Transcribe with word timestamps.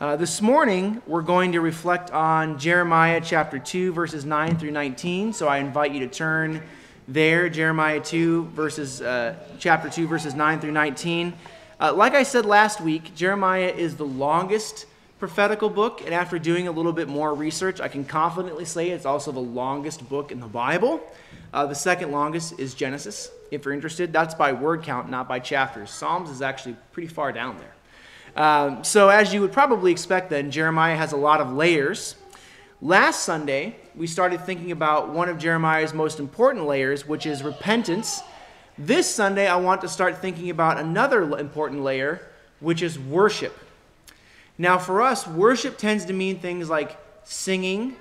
Uh, 0.00 0.14
this 0.14 0.40
morning, 0.40 1.02
we're 1.08 1.22
going 1.22 1.50
to 1.50 1.60
reflect 1.60 2.12
on 2.12 2.56
Jeremiah 2.56 3.20
chapter 3.20 3.58
2, 3.58 3.92
verses 3.92 4.24
9 4.24 4.56
through 4.56 4.70
19. 4.70 5.32
So 5.32 5.48
I 5.48 5.58
invite 5.58 5.90
you 5.90 5.98
to 5.98 6.06
turn 6.06 6.62
there, 7.08 7.48
Jeremiah 7.48 7.98
2, 7.98 8.44
verses, 8.54 9.02
uh, 9.02 9.34
chapter 9.58 9.90
2, 9.90 10.06
verses 10.06 10.36
9 10.36 10.60
through 10.60 10.70
19. 10.70 11.32
Uh, 11.80 11.92
like 11.94 12.14
I 12.14 12.22
said 12.22 12.46
last 12.46 12.80
week, 12.80 13.12
Jeremiah 13.16 13.74
is 13.76 13.96
the 13.96 14.06
longest 14.06 14.86
prophetical 15.18 15.68
book, 15.68 16.00
and 16.04 16.14
after 16.14 16.38
doing 16.38 16.68
a 16.68 16.70
little 16.70 16.92
bit 16.92 17.08
more 17.08 17.34
research, 17.34 17.80
I 17.80 17.88
can 17.88 18.04
confidently 18.04 18.66
say 18.66 18.90
it's 18.90 19.04
also 19.04 19.32
the 19.32 19.40
longest 19.40 20.08
book 20.08 20.30
in 20.30 20.38
the 20.38 20.46
Bible. 20.46 21.00
Uh, 21.52 21.66
the 21.66 21.74
second 21.74 22.12
longest 22.12 22.60
is 22.60 22.74
Genesis, 22.74 23.32
if 23.50 23.64
you're 23.64 23.74
interested. 23.74 24.12
That's 24.12 24.34
by 24.36 24.52
word 24.52 24.84
count, 24.84 25.10
not 25.10 25.28
by 25.28 25.40
chapters. 25.40 25.90
Psalms 25.90 26.30
is 26.30 26.40
actually 26.40 26.76
pretty 26.92 27.08
far 27.08 27.32
down 27.32 27.58
there. 27.58 27.72
Um, 28.38 28.84
so, 28.84 29.08
as 29.08 29.34
you 29.34 29.40
would 29.40 29.52
probably 29.52 29.90
expect, 29.90 30.30
then, 30.30 30.52
Jeremiah 30.52 30.94
has 30.96 31.10
a 31.10 31.16
lot 31.16 31.40
of 31.40 31.52
layers. 31.52 32.14
Last 32.80 33.24
Sunday, 33.24 33.74
we 33.96 34.06
started 34.06 34.42
thinking 34.42 34.70
about 34.70 35.08
one 35.08 35.28
of 35.28 35.38
Jeremiah's 35.38 35.92
most 35.92 36.20
important 36.20 36.64
layers, 36.64 37.04
which 37.04 37.26
is 37.26 37.42
repentance. 37.42 38.22
This 38.78 39.12
Sunday, 39.12 39.48
I 39.48 39.56
want 39.56 39.80
to 39.80 39.88
start 39.88 40.18
thinking 40.18 40.50
about 40.50 40.78
another 40.78 41.36
important 41.36 41.82
layer, 41.82 42.28
which 42.60 42.80
is 42.80 42.96
worship. 42.96 43.58
Now, 44.56 44.78
for 44.78 45.02
us, 45.02 45.26
worship 45.26 45.76
tends 45.76 46.04
to 46.04 46.12
mean 46.12 46.38
things 46.38 46.70
like 46.70 46.96
singing, 47.24 47.96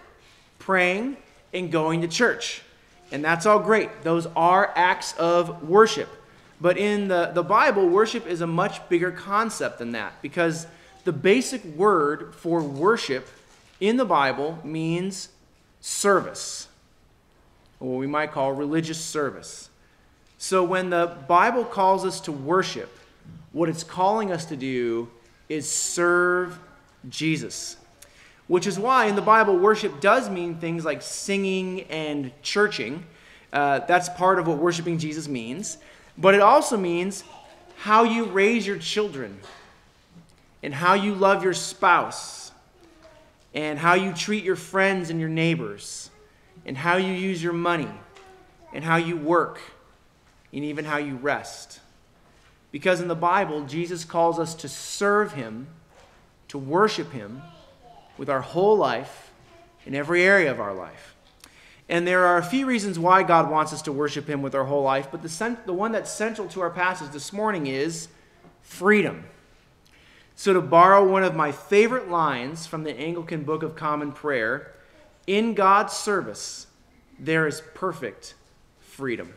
praying, 0.60 1.18
and 1.52 1.72
going 1.72 2.02
to 2.02 2.08
church. 2.08 2.62
And 3.12 3.26
that's 3.26 3.48
all 3.48 3.58
great. 3.58 4.04
Those 4.04 4.28
are 4.36 4.72
acts 4.76 5.16
of 5.18 5.68
worship. 5.68 6.10
But 6.60 6.78
in 6.78 7.08
the, 7.08 7.32
the 7.34 7.44
Bible, 7.44 7.88
worship 7.88 8.26
is 8.26 8.42
a 8.42 8.48
much 8.48 8.88
bigger 8.90 9.12
concept 9.12 9.78
than 9.78 9.92
that 9.92 10.22
because 10.22 10.68
the 11.04 11.12
basic 11.12 11.64
word 11.64 12.34
for 12.36 12.62
worship 12.62 13.28
in 13.80 13.98
the 13.98 14.06
Bible 14.06 14.60
means 14.64 15.30
service, 15.80 16.68
or 17.80 17.92
what 17.92 18.00
we 18.00 18.08
might 18.08 18.32
call 18.32 18.52
religious 18.54 19.00
service. 19.00 19.70
So 20.38 20.64
when 20.64 20.90
the 20.90 21.16
Bible 21.28 21.64
calls 21.64 22.06
us 22.06 22.20
to 22.22 22.32
worship, 22.32 22.98
what 23.52 23.70
it's 23.70 23.84
calling 23.84 24.32
us 24.32 24.46
to 24.46 24.56
do 24.56 25.10
is 25.50 25.70
serve 25.70 26.60
Jesus. 27.10 27.78
Which 28.48 28.66
is 28.66 28.80
why 28.80 29.06
in 29.06 29.16
the 29.16 29.22
Bible, 29.22 29.58
worship 29.58 30.00
does 30.00 30.30
mean 30.30 30.56
things 30.56 30.86
like 30.86 31.02
singing 31.02 31.82
and 31.84 32.32
churching. 32.42 33.06
Uh, 33.52 33.80
that's 33.80 34.10
part 34.10 34.40
of 34.40 34.48
what 34.48 34.58
worshiping 34.58 34.98
Jesus 34.98 35.28
means. 35.28 35.78
But 36.18 36.34
it 36.34 36.42
also 36.42 36.78
means 36.78 37.24
how 37.78 38.04
you 38.04 38.26
raise 38.26 38.66
your 38.66 38.78
children, 38.78 39.40
and 40.64 40.74
how 40.74 40.96
you 40.96 41.14
love 41.14 41.44
your 41.44 41.54
spouse, 41.54 42.52
and 43.54 43.78
how 43.78 43.94
you 43.94 44.14
treat 44.14 44.44
your 44.44 44.56
friends 44.56 45.10
and 45.10 45.20
your 45.20 45.30
neighbors, 45.30 46.10
and 46.66 46.76
how 46.76 46.98
you 46.98 47.14
use 47.14 47.42
your 47.42 47.54
money, 47.54 47.90
and 48.74 48.84
how 48.84 48.96
you 48.96 49.16
work, 49.16 49.60
and 50.52 50.64
even 50.64 50.86
how 50.86 50.98
you 50.98 51.16
rest. 51.16 51.80
Because 52.72 53.00
in 53.00 53.08
the 53.08 53.16
Bible, 53.16 53.66
Jesus 53.66 54.04
calls 54.04 54.40
us 54.40 54.56
to 54.56 54.68
serve 54.68 55.34
Him, 55.34 55.68
to 56.48 56.58
worship 56.58 57.12
Him 57.12 57.42
with 58.18 58.30
our 58.30 58.42
whole 58.42 58.76
life 58.76 59.32
in 59.86 59.94
every 59.94 60.24
area 60.24 60.52
of 60.52 60.60
our 60.60 60.74
life. 60.74 61.16
And 61.90 62.06
there 62.06 62.26
are 62.26 62.38
a 62.38 62.44
few 62.44 62.66
reasons 62.66 63.00
why 63.00 63.24
God 63.24 63.50
wants 63.50 63.72
us 63.72 63.82
to 63.84 63.92
worship 63.92 64.28
Him 64.28 64.42
with 64.42 64.56
our 64.56 64.66
whole 64.66 64.84
life, 64.84 65.08
but 65.12 65.22
the, 65.22 65.58
the 65.66 65.74
one 65.74 65.92
that's 65.92 66.12
central 66.12 66.48
to 66.50 66.62
our 66.62 66.70
passage 66.70 67.12
this 67.12 67.32
morning 67.32 67.68
is 67.68 68.10
freedom. 68.62 69.24
So, 70.36 70.54
to 70.54 70.62
borrow 70.62 71.10
one 71.10 71.24
of 71.24 71.36
my 71.36 71.52
favorite 71.52 72.10
lines 72.10 72.68
from 72.68 72.84
the 72.84 72.96
Anglican 72.98 73.44
Book 73.44 73.64
of 73.64 73.76
Common 73.76 74.12
Prayer, 74.12 74.74
in 75.26 75.54
God's 75.56 75.94
service, 75.94 76.68
there 77.18 77.48
is 77.48 77.62
perfect 77.74 78.36
freedom. 78.80 79.34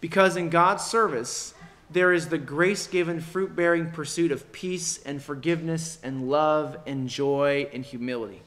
Because 0.00 0.36
in 0.36 0.48
God's 0.48 0.84
service, 0.84 1.54
there 1.90 2.12
is 2.12 2.28
the 2.28 2.38
grace 2.38 2.86
given, 2.86 3.20
fruit 3.20 3.56
bearing 3.56 3.90
pursuit 3.90 4.30
of 4.30 4.52
peace 4.52 5.00
and 5.04 5.22
forgiveness 5.22 5.98
and 6.02 6.30
love 6.30 6.76
and 6.86 7.08
joy 7.08 7.68
and 7.72 7.84
humility. 7.84 8.42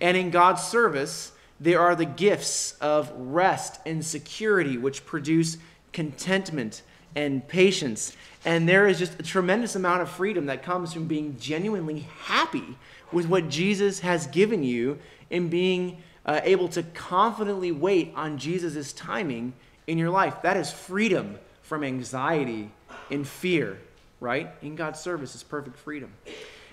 And 0.00 0.16
in 0.16 0.30
God's 0.30 0.62
service, 0.62 1.32
there 1.60 1.80
are 1.80 1.96
the 1.96 2.04
gifts 2.04 2.72
of 2.80 3.10
rest 3.16 3.80
and 3.84 4.04
security, 4.04 4.78
which 4.78 5.04
produce 5.04 5.58
contentment 5.92 6.82
and 7.16 7.46
patience. 7.48 8.16
And 8.44 8.68
there 8.68 8.86
is 8.86 8.98
just 8.98 9.18
a 9.18 9.22
tremendous 9.22 9.74
amount 9.74 10.02
of 10.02 10.08
freedom 10.08 10.46
that 10.46 10.62
comes 10.62 10.92
from 10.92 11.06
being 11.06 11.36
genuinely 11.38 12.06
happy 12.20 12.76
with 13.10 13.26
what 13.26 13.48
Jesus 13.48 14.00
has 14.00 14.26
given 14.28 14.62
you 14.62 14.98
and 15.30 15.50
being 15.50 15.98
uh, 16.24 16.40
able 16.44 16.68
to 16.68 16.82
confidently 16.82 17.72
wait 17.72 18.12
on 18.14 18.38
Jesus' 18.38 18.92
timing 18.92 19.54
in 19.86 19.98
your 19.98 20.10
life. 20.10 20.42
That 20.42 20.56
is 20.56 20.70
freedom 20.70 21.38
from 21.62 21.82
anxiety 21.82 22.70
and 23.10 23.26
fear, 23.26 23.78
right? 24.20 24.50
In 24.62 24.76
God's 24.76 25.00
service 25.00 25.34
is 25.34 25.42
perfect 25.42 25.78
freedom. 25.78 26.12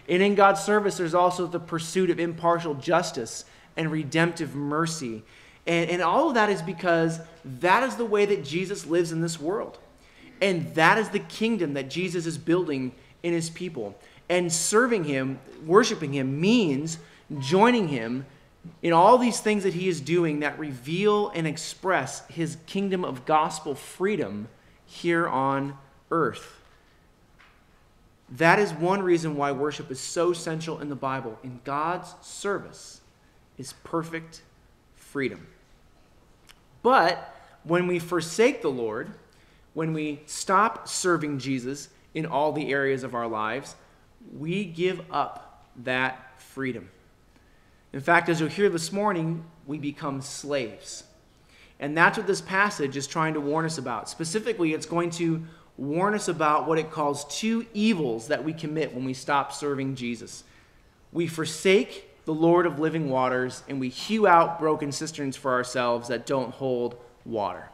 And 0.08 0.22
in 0.22 0.36
God's 0.36 0.62
service, 0.62 0.98
there's 0.98 1.16
also 1.16 1.48
the 1.48 1.60
pursuit 1.60 2.10
of 2.10 2.20
impartial 2.20 2.76
justice 2.76 3.46
and 3.78 3.92
redemptive 3.92 4.56
mercy. 4.56 5.24
And, 5.68 5.90
and 5.90 6.02
all 6.02 6.30
of 6.30 6.36
that 6.36 6.50
is 6.50 6.62
because 6.62 7.20
that 7.44 7.84
is 7.84 7.96
the 7.96 8.06
way 8.06 8.26
that 8.26 8.44
Jesus 8.44 8.86
lives 8.86 9.12
in 9.12 9.22
this 9.22 9.40
world. 9.40 9.78
And 10.42 10.74
that 10.76 10.98
is 10.98 11.10
the 11.10 11.20
kingdom 11.20 11.74
that 11.74 11.90
Jesus 11.90 12.26
is 12.26 12.38
building 12.38 12.94
in 13.24 13.34
his 13.34 13.50
people. 13.50 13.98
And 14.30 14.52
serving 14.52 15.06
him, 15.06 15.40
worshiping 15.66 16.14
him, 16.14 16.40
means 16.40 16.98
joining 17.40 17.88
him 17.88 18.26
in 18.82 18.94
all 18.94 19.18
these 19.18 19.40
things 19.40 19.64
that 19.64 19.74
he 19.74 19.88
is 19.88 20.02
doing 20.02 20.40
that 20.40 20.58
reveal 20.58 21.30
and 21.30 21.46
express 21.46 22.26
his 22.28 22.58
kingdom 22.66 23.06
of 23.06 23.26
gospel 23.26 23.76
freedom 23.76 24.48
here 24.86 25.28
on 25.28 25.78
earth. 26.12 26.62
That 28.30 28.58
is 28.58 28.74
one 28.74 29.04
reason 29.04 29.36
why 29.36 29.52
worship 29.52 29.92
is 29.92 30.00
so 30.00 30.34
central 30.34 30.80
in 30.80 30.90
the 30.90 30.96
Bible. 30.96 31.38
In 31.44 31.60
God's 31.64 32.16
service 32.22 33.02
is 33.58 33.74
perfect 33.84 34.42
freedom. 34.96 35.48
But 36.84 37.36
when 37.64 37.88
we 37.88 38.00
forsake 38.00 38.62
the 38.62 38.70
Lord, 38.70 39.10
when 39.74 39.94
we 39.94 40.22
stop 40.26 40.88
serving 40.88 41.40
Jesus 41.40 41.90
in 42.14 42.26
all 42.26 42.52
the 42.52 42.72
areas 42.72 43.04
of 43.04 43.16
our 43.16 43.28
lives, 43.28 43.76
we 44.38 44.66
give 44.66 45.02
up 45.12 45.66
that 45.84 46.40
freedom. 46.42 46.90
In 47.92 48.02
fact, 48.02 48.30
as 48.30 48.40
you'll 48.40 48.50
hear 48.50 48.70
this 48.70 48.92
morning, 48.92 49.44
we 49.66 49.78
become 49.78 50.22
slaves. 50.22 51.04
And 51.80 51.98
that's 51.98 52.18
what 52.18 52.28
this 52.28 52.42
passage 52.42 52.96
is 52.96 53.08
trying 53.08 53.34
to 53.34 53.42
warn 53.42 53.66
us 53.66 53.78
about. 53.78 54.10
Specifically, 54.10 54.74
it's 54.74 54.86
going 54.86 55.10
to 55.12 55.44
warn 55.78 56.14
us 56.14 56.28
about 56.28 56.68
what 56.68 56.80
it 56.80 56.92
calls 56.92 57.26
two 57.26 57.66
evils 57.74 58.28
that 58.28 58.44
we 58.44 58.54
commit 58.54 58.94
when 58.94 59.04
we 59.04 59.14
stop 59.14 59.52
serving 59.52 59.96
Jesus. 59.96 60.44
We 61.12 61.28
forsake 61.28 62.10
the 62.26 62.34
Lord 62.34 62.66
of 62.66 62.80
living 62.80 63.10
waters 63.10 63.64
and 63.70 63.80
we 63.80 63.90
hew 63.90 64.28
out 64.28 64.60
broken 64.60 64.92
cisterns 64.92 65.36
for 65.36 65.54
ourselves 65.54 66.10
that 66.10 66.26
don't 66.26 66.52
hold 66.52 66.98
water. 67.24 67.70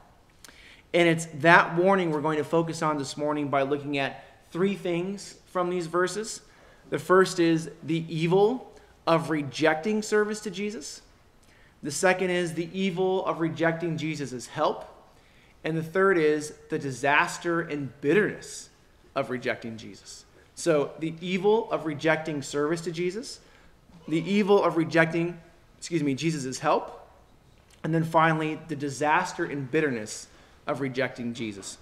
And 0.94 1.08
it's 1.08 1.26
that 1.36 1.76
warning 1.76 2.12
we're 2.12 2.22
going 2.22 2.38
to 2.38 2.44
focus 2.44 2.82
on 2.82 2.98
this 2.98 3.16
morning 3.16 3.48
by 3.48 3.62
looking 3.62 3.98
at 3.98 4.26
three 4.52 4.76
things 4.76 5.36
from 5.48 5.70
these 5.70 5.88
verses. 5.88 6.42
The 6.90 7.00
first 7.00 7.40
is 7.40 7.70
the 7.84 8.04
evil 8.14 8.74
of 9.08 9.30
rejecting 9.30 10.02
service 10.02 10.42
to 10.42 10.52
Jesus. 10.52 11.02
The 11.82 11.92
second 11.92 12.30
is 12.30 12.54
the 12.54 12.70
evil 12.78 13.26
of 13.26 13.40
rejecting 13.40 13.98
Jesus' 13.98 14.48
help. 14.48 14.88
And 15.64 15.78
the 15.78 15.84
third 15.84 16.18
is 16.18 16.54
the 16.70 16.80
disaster 16.80 17.62
and 17.62 18.00
bitterness 18.02 18.70
of 19.16 19.30
rejecting 19.30 19.78
Jesus. 19.78 20.26
So, 20.56 20.92
the 21.00 21.14
evil 21.22 21.72
of 21.72 21.86
rejecting 21.86 22.42
service 22.42 22.82
to 22.82 22.92
Jesus, 22.92 23.40
the 24.08 24.20
evil 24.30 24.64
of 24.64 24.78
rejecting, 24.78 25.40
excuse 25.78 26.04
me, 26.04 26.14
Jesus' 26.14 26.60
help, 26.60 26.98
and 27.84 27.94
then 27.94 28.04
finally, 28.04 28.60
the 28.68 28.76
disaster 28.76 29.46
and 29.46 29.70
bitterness 29.70 30.28
of 30.68 30.82
rejecting 30.82 31.34
Jesus. 31.34 31.78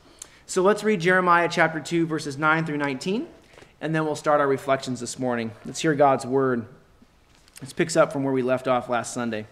So, 0.45 0.62
let's 0.62 0.83
read 0.83 1.01
Jeremiah 1.01 1.50
chapter 1.51 1.80
2, 1.80 2.07
verses 2.07 2.38
9 2.38 2.66
through 2.66 2.77
19, 2.77 3.27
and 3.81 3.94
then 3.94 4.06
we'll 4.06 4.16
start 4.16 4.42
our 4.42 4.48
reflections 4.48 5.00
this 5.00 5.19
morning. 5.19 5.51
Let's 5.66 5.80
hear 5.80 5.94
God's 5.94 6.25
word. 6.25 6.66
This 7.62 7.74
picks 7.74 7.95
up 7.98 8.13
from 8.13 8.24
where 8.24 8.33
we 8.33 8.42
left 8.42 8.68
off 8.68 8.89
last 8.89 9.13
Sunday. 9.13 9.45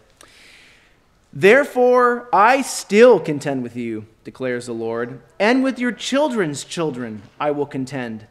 Therefore, 1.34 2.30
I 2.32 2.62
still 2.62 3.20
contend 3.20 3.62
with 3.62 3.76
you, 3.76 4.06
declares 4.24 4.66
the 4.66 4.74
Lord, 4.74 5.22
and 5.40 5.64
with 5.64 5.78
your 5.78 5.92
children's 5.92 6.64
children 6.64 7.22
I 7.40 7.52
will 7.52 7.66
contend. 7.66 8.26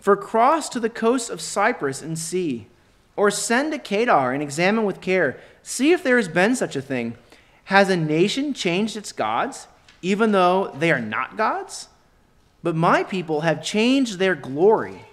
For 0.00 0.16
cross 0.16 0.68
to 0.70 0.80
the 0.80 0.90
coasts 0.90 1.30
of 1.30 1.40
Cyprus 1.40 2.02
and 2.02 2.18
see, 2.18 2.66
or 3.16 3.30
send 3.30 3.72
to 3.72 3.78
Kedar 3.78 4.32
and 4.32 4.42
examine 4.42 4.84
with 4.84 5.00
care. 5.00 5.38
See 5.62 5.92
if 5.92 6.02
there 6.02 6.16
has 6.16 6.28
been 6.28 6.56
such 6.56 6.76
a 6.76 6.82
thing. 6.82 7.16
Has 7.64 7.88
a 7.88 7.96
nation 7.96 8.54
changed 8.54 8.96
its 8.96 9.12
gods, 9.12 9.66
even 10.00 10.32
though 10.32 10.74
they 10.76 10.90
are 10.90 11.00
not 11.00 11.36
gods? 11.36 11.88
But 12.62 12.76
my 12.76 13.02
people 13.02 13.42
have 13.42 13.62
changed 13.62 14.18
their 14.18 14.34
glory 14.34 15.04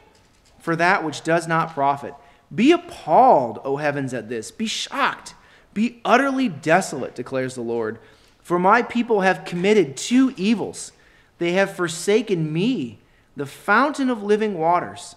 for 0.60 0.76
that 0.76 1.04
which 1.04 1.24
does 1.24 1.48
not 1.48 1.74
profit. 1.74 2.14
Be 2.54 2.72
appalled, 2.72 3.60
O 3.64 3.78
heavens, 3.78 4.14
at 4.14 4.30
this. 4.30 4.52
Be 4.52 4.66
shocked. 4.66 5.36
Be 5.74 6.02
utterly 6.04 6.50
desolate, 6.50 7.16
declares 7.16 7.56
the 7.56 7.62
Lord. 7.62 8.00
For 8.42 8.60
my 8.60 8.82
people 8.82 9.22
have 9.22 9.46
committed 9.46 9.96
two 9.96 10.34
evils. 10.36 10.92
They 11.38 11.54
have 11.54 11.76
forsaken 11.76 12.52
me, 12.52 13.00
the 13.36 13.46
fountain 13.46 14.10
of 14.10 14.24
living 14.24 14.58
waters, 14.58 15.16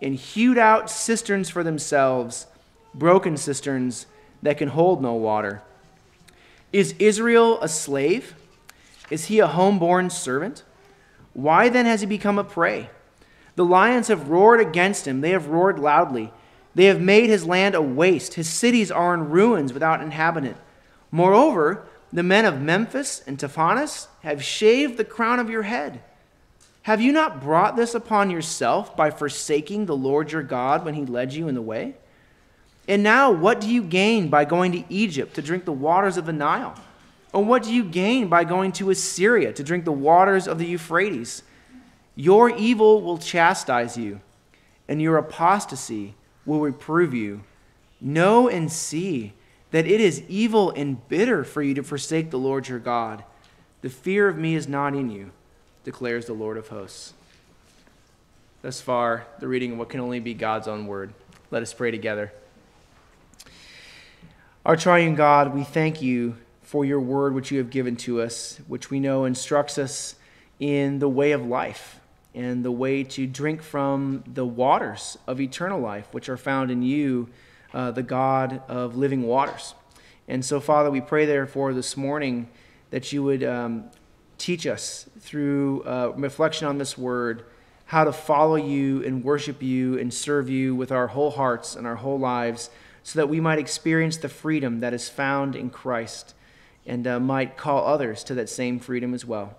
and 0.00 0.14
hewed 0.14 0.58
out 0.58 0.90
cisterns 0.90 1.48
for 1.50 1.62
themselves, 1.62 2.46
broken 2.94 3.36
cisterns 3.36 4.06
that 4.42 4.58
can 4.58 4.68
hold 4.68 5.02
no 5.02 5.14
water. 5.14 5.62
Is 6.72 6.94
Israel 6.98 7.60
a 7.60 7.68
slave? 7.68 8.34
Is 9.10 9.26
he 9.26 9.40
a 9.40 9.48
homeborn 9.48 10.10
servant? 10.10 10.62
Why 11.32 11.68
then 11.68 11.86
has 11.86 12.00
he 12.00 12.06
become 12.06 12.38
a 12.38 12.44
prey? 12.44 12.90
The 13.56 13.64
lions 13.64 14.08
have 14.08 14.28
roared 14.28 14.60
against 14.60 15.06
him, 15.06 15.20
they 15.20 15.30
have 15.30 15.48
roared 15.48 15.78
loudly. 15.78 16.32
They 16.74 16.84
have 16.84 17.00
made 17.00 17.28
his 17.28 17.44
land 17.44 17.74
a 17.74 17.82
waste. 17.82 18.34
His 18.34 18.48
cities 18.48 18.90
are 18.90 19.12
in 19.12 19.30
ruins 19.30 19.72
without 19.72 20.00
inhabitant. 20.00 20.56
Moreover, 21.10 21.84
the 22.12 22.22
men 22.22 22.44
of 22.44 22.60
Memphis 22.60 23.22
and 23.26 23.38
Tahpanhes 23.38 24.06
have 24.22 24.42
shaved 24.42 24.96
the 24.96 25.04
crown 25.04 25.40
of 25.40 25.50
your 25.50 25.62
head. 25.62 26.00
Have 26.82 27.00
you 27.00 27.12
not 27.12 27.42
brought 27.42 27.76
this 27.76 27.94
upon 27.94 28.30
yourself 28.30 28.96
by 28.96 29.10
forsaking 29.10 29.86
the 29.86 29.96
Lord 29.96 30.32
your 30.32 30.42
God 30.42 30.84
when 30.84 30.94
he 30.94 31.04
led 31.04 31.32
you 31.32 31.46
in 31.48 31.54
the 31.54 31.62
way? 31.62 31.94
And 32.88 33.02
now, 33.02 33.30
what 33.30 33.60
do 33.60 33.68
you 33.68 33.82
gain 33.82 34.28
by 34.28 34.44
going 34.44 34.72
to 34.72 34.84
Egypt 34.88 35.34
to 35.34 35.42
drink 35.42 35.64
the 35.64 35.72
waters 35.72 36.16
of 36.16 36.26
the 36.26 36.32
Nile? 36.32 36.74
Or 37.32 37.44
what 37.44 37.62
do 37.62 37.72
you 37.72 37.84
gain 37.84 38.28
by 38.28 38.44
going 38.44 38.72
to 38.72 38.90
Assyria 38.90 39.52
to 39.52 39.62
drink 39.62 39.84
the 39.84 39.92
waters 39.92 40.48
of 40.48 40.58
the 40.58 40.66
Euphrates? 40.66 41.42
Your 42.16 42.50
evil 42.50 43.02
will 43.02 43.18
chastise 43.18 43.96
you, 43.96 44.20
and 44.88 45.00
your 45.00 45.16
apostasy 45.16 46.14
will 46.44 46.60
reprove 46.60 47.14
you. 47.14 47.42
Know 48.00 48.48
and 48.48 48.72
see 48.72 49.34
that 49.70 49.86
it 49.86 50.00
is 50.00 50.24
evil 50.28 50.70
and 50.72 51.06
bitter 51.08 51.44
for 51.44 51.62
you 51.62 51.74
to 51.74 51.82
forsake 51.82 52.30
the 52.30 52.38
Lord 52.38 52.68
your 52.68 52.78
God. 52.78 53.22
The 53.82 53.90
fear 53.90 54.28
of 54.28 54.36
me 54.36 54.54
is 54.56 54.66
not 54.66 54.94
in 54.94 55.10
you, 55.10 55.30
declares 55.84 56.26
the 56.26 56.32
Lord 56.32 56.56
of 56.56 56.68
hosts. 56.68 57.14
Thus 58.62 58.80
far, 58.80 59.26
the 59.38 59.48
reading 59.48 59.72
of 59.72 59.78
what 59.78 59.88
can 59.88 60.00
only 60.00 60.20
be 60.20 60.34
God's 60.34 60.68
own 60.68 60.86
word. 60.86 61.14
Let 61.50 61.62
us 61.62 61.72
pray 61.72 61.90
together. 61.90 62.32
Our 64.66 64.76
triune 64.76 65.14
God, 65.14 65.54
we 65.54 65.64
thank 65.64 66.02
you 66.02 66.36
for 66.62 66.84
your 66.84 67.00
word 67.00 67.34
which 67.34 67.50
you 67.50 67.58
have 67.58 67.70
given 67.70 67.96
to 67.96 68.20
us, 68.20 68.60
which 68.68 68.90
we 68.90 69.00
know 69.00 69.24
instructs 69.24 69.78
us 69.78 70.14
in 70.58 70.98
the 70.98 71.08
way 71.08 71.32
of 71.32 71.46
life 71.46 71.98
and 72.34 72.64
the 72.64 72.70
way 72.70 73.02
to 73.02 73.26
drink 73.26 73.62
from 73.62 74.22
the 74.26 74.44
waters 74.44 75.18
of 75.26 75.40
eternal 75.40 75.80
life, 75.80 76.06
which 76.12 76.28
are 76.28 76.36
found 76.36 76.70
in 76.70 76.82
you, 76.82 77.28
uh, 77.72 77.90
the 77.90 78.02
God 78.02 78.62
of 78.68 78.96
living 78.96 79.22
waters. 79.22 79.74
And 80.28 80.44
so, 80.44 80.60
Father, 80.60 80.90
we 80.90 81.00
pray 81.00 81.24
therefore 81.24 81.72
this 81.72 81.96
morning 81.96 82.48
that 82.90 83.12
you 83.12 83.22
would 83.24 83.42
um, 83.42 83.90
teach 84.40 84.66
us 84.66 85.08
through 85.20 85.82
uh, 85.84 86.12
reflection 86.16 86.66
on 86.66 86.78
this 86.78 86.96
word 86.96 87.44
how 87.86 88.04
to 88.04 88.12
follow 88.12 88.56
you 88.56 89.04
and 89.04 89.22
worship 89.22 89.62
you 89.62 89.98
and 89.98 90.14
serve 90.14 90.48
you 90.48 90.74
with 90.74 90.90
our 90.90 91.08
whole 91.08 91.32
hearts 91.32 91.76
and 91.76 91.86
our 91.86 91.96
whole 91.96 92.18
lives 92.18 92.70
so 93.02 93.18
that 93.18 93.28
we 93.28 93.40
might 93.40 93.58
experience 93.58 94.16
the 94.16 94.28
freedom 94.28 94.80
that 94.80 94.94
is 94.94 95.08
found 95.08 95.54
in 95.54 95.70
Christ 95.70 96.34
and 96.86 97.06
uh, 97.06 97.20
might 97.20 97.56
call 97.56 97.86
others 97.86 98.24
to 98.24 98.34
that 98.34 98.48
same 98.48 98.78
freedom 98.78 99.12
as 99.12 99.24
well. 99.24 99.56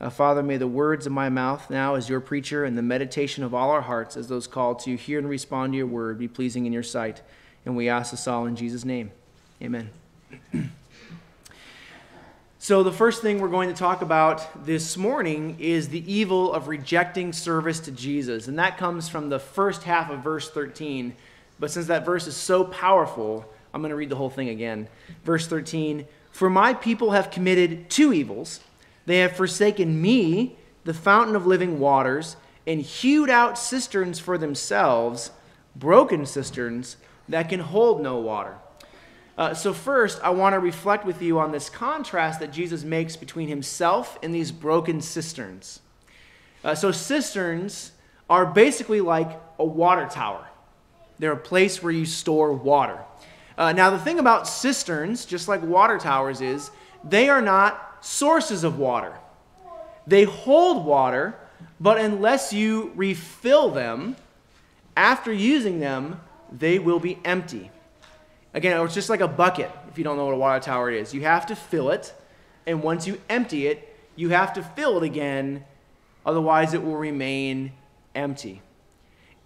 Uh, 0.00 0.10
Father, 0.10 0.42
may 0.42 0.56
the 0.56 0.66
words 0.66 1.06
of 1.06 1.12
my 1.12 1.28
mouth 1.28 1.70
now 1.70 1.94
as 1.94 2.08
your 2.08 2.20
preacher 2.20 2.64
and 2.64 2.76
the 2.76 2.82
meditation 2.82 3.42
of 3.42 3.54
all 3.54 3.70
our 3.70 3.82
hearts 3.82 4.16
as 4.16 4.28
those 4.28 4.46
called 4.46 4.78
to 4.80 4.96
hear 4.96 5.18
and 5.18 5.28
respond 5.28 5.72
to 5.72 5.76
your 5.76 5.86
word 5.86 6.18
be 6.18 6.28
pleasing 6.28 6.66
in 6.66 6.72
your 6.72 6.82
sight. 6.82 7.22
And 7.64 7.76
we 7.76 7.88
ask 7.88 8.10
this 8.10 8.28
all 8.28 8.46
in 8.46 8.56
Jesus' 8.56 8.84
name. 8.84 9.10
Amen. 9.62 9.90
so, 12.60 12.82
the 12.82 12.90
first 12.90 13.22
thing 13.22 13.40
we're 13.40 13.46
going 13.48 13.68
to 13.68 13.74
talk 13.74 14.02
about 14.02 14.66
this 14.66 14.96
morning 14.96 15.56
is 15.60 15.90
the 15.90 16.12
evil 16.12 16.52
of 16.52 16.66
rejecting 16.66 17.32
service 17.32 17.78
to 17.80 17.92
Jesus. 17.92 18.48
And 18.48 18.58
that 18.58 18.76
comes 18.76 19.08
from 19.08 19.28
the 19.28 19.38
first 19.38 19.84
half 19.84 20.10
of 20.10 20.24
verse 20.24 20.50
13. 20.50 21.14
But 21.60 21.70
since 21.70 21.86
that 21.86 22.04
verse 22.04 22.26
is 22.26 22.36
so 22.36 22.64
powerful, 22.64 23.48
I'm 23.72 23.80
going 23.80 23.90
to 23.90 23.96
read 23.96 24.08
the 24.08 24.16
whole 24.16 24.28
thing 24.28 24.48
again. 24.48 24.88
Verse 25.24 25.46
13 25.46 26.04
For 26.32 26.50
my 26.50 26.74
people 26.74 27.12
have 27.12 27.30
committed 27.30 27.90
two 27.90 28.12
evils. 28.12 28.58
They 29.06 29.18
have 29.18 29.36
forsaken 29.36 30.02
me, 30.02 30.56
the 30.82 30.94
fountain 30.94 31.36
of 31.36 31.46
living 31.46 31.78
waters, 31.78 32.36
and 32.66 32.82
hewed 32.82 33.30
out 33.30 33.56
cisterns 33.56 34.18
for 34.18 34.36
themselves, 34.36 35.30
broken 35.76 36.26
cisterns 36.26 36.96
that 37.28 37.48
can 37.48 37.60
hold 37.60 38.02
no 38.02 38.18
water. 38.18 38.56
Uh, 39.38 39.54
so, 39.54 39.72
first, 39.72 40.20
I 40.24 40.30
want 40.30 40.54
to 40.54 40.58
reflect 40.58 41.06
with 41.06 41.22
you 41.22 41.38
on 41.38 41.52
this 41.52 41.70
contrast 41.70 42.40
that 42.40 42.52
Jesus 42.52 42.82
makes 42.82 43.14
between 43.14 43.46
himself 43.46 44.18
and 44.20 44.34
these 44.34 44.50
broken 44.50 45.00
cisterns. 45.00 45.78
Uh, 46.64 46.74
so, 46.74 46.90
cisterns 46.90 47.92
are 48.28 48.44
basically 48.44 49.00
like 49.00 49.40
a 49.60 49.64
water 49.64 50.08
tower, 50.10 50.44
they're 51.20 51.32
a 51.32 51.36
place 51.36 51.80
where 51.80 51.92
you 51.92 52.04
store 52.04 52.52
water. 52.52 52.98
Uh, 53.56 53.72
now, 53.72 53.90
the 53.90 53.98
thing 53.98 54.18
about 54.18 54.48
cisterns, 54.48 55.24
just 55.24 55.46
like 55.46 55.62
water 55.62 55.98
towers, 55.98 56.40
is 56.40 56.72
they 57.04 57.28
are 57.28 57.42
not 57.42 58.04
sources 58.04 58.64
of 58.64 58.76
water. 58.76 59.16
They 60.04 60.24
hold 60.24 60.84
water, 60.84 61.38
but 61.78 61.98
unless 61.98 62.52
you 62.52 62.90
refill 62.96 63.70
them, 63.70 64.16
after 64.96 65.32
using 65.32 65.78
them, 65.78 66.20
they 66.50 66.80
will 66.80 66.98
be 66.98 67.18
empty. 67.24 67.70
Again, 68.54 68.80
it's 68.84 68.94
just 68.94 69.10
like 69.10 69.20
a 69.20 69.28
bucket, 69.28 69.70
if 69.90 69.98
you 69.98 70.04
don't 70.04 70.16
know 70.16 70.24
what 70.24 70.34
a 70.34 70.38
water 70.38 70.60
tower 70.60 70.90
is. 70.90 71.12
You 71.12 71.22
have 71.22 71.46
to 71.46 71.56
fill 71.56 71.90
it, 71.90 72.14
and 72.66 72.82
once 72.82 73.06
you 73.06 73.20
empty 73.28 73.66
it, 73.66 73.96
you 74.16 74.30
have 74.30 74.52
to 74.54 74.62
fill 74.62 74.96
it 74.96 75.04
again, 75.04 75.64
otherwise, 76.26 76.74
it 76.74 76.82
will 76.82 76.96
remain 76.96 77.72
empty. 78.14 78.62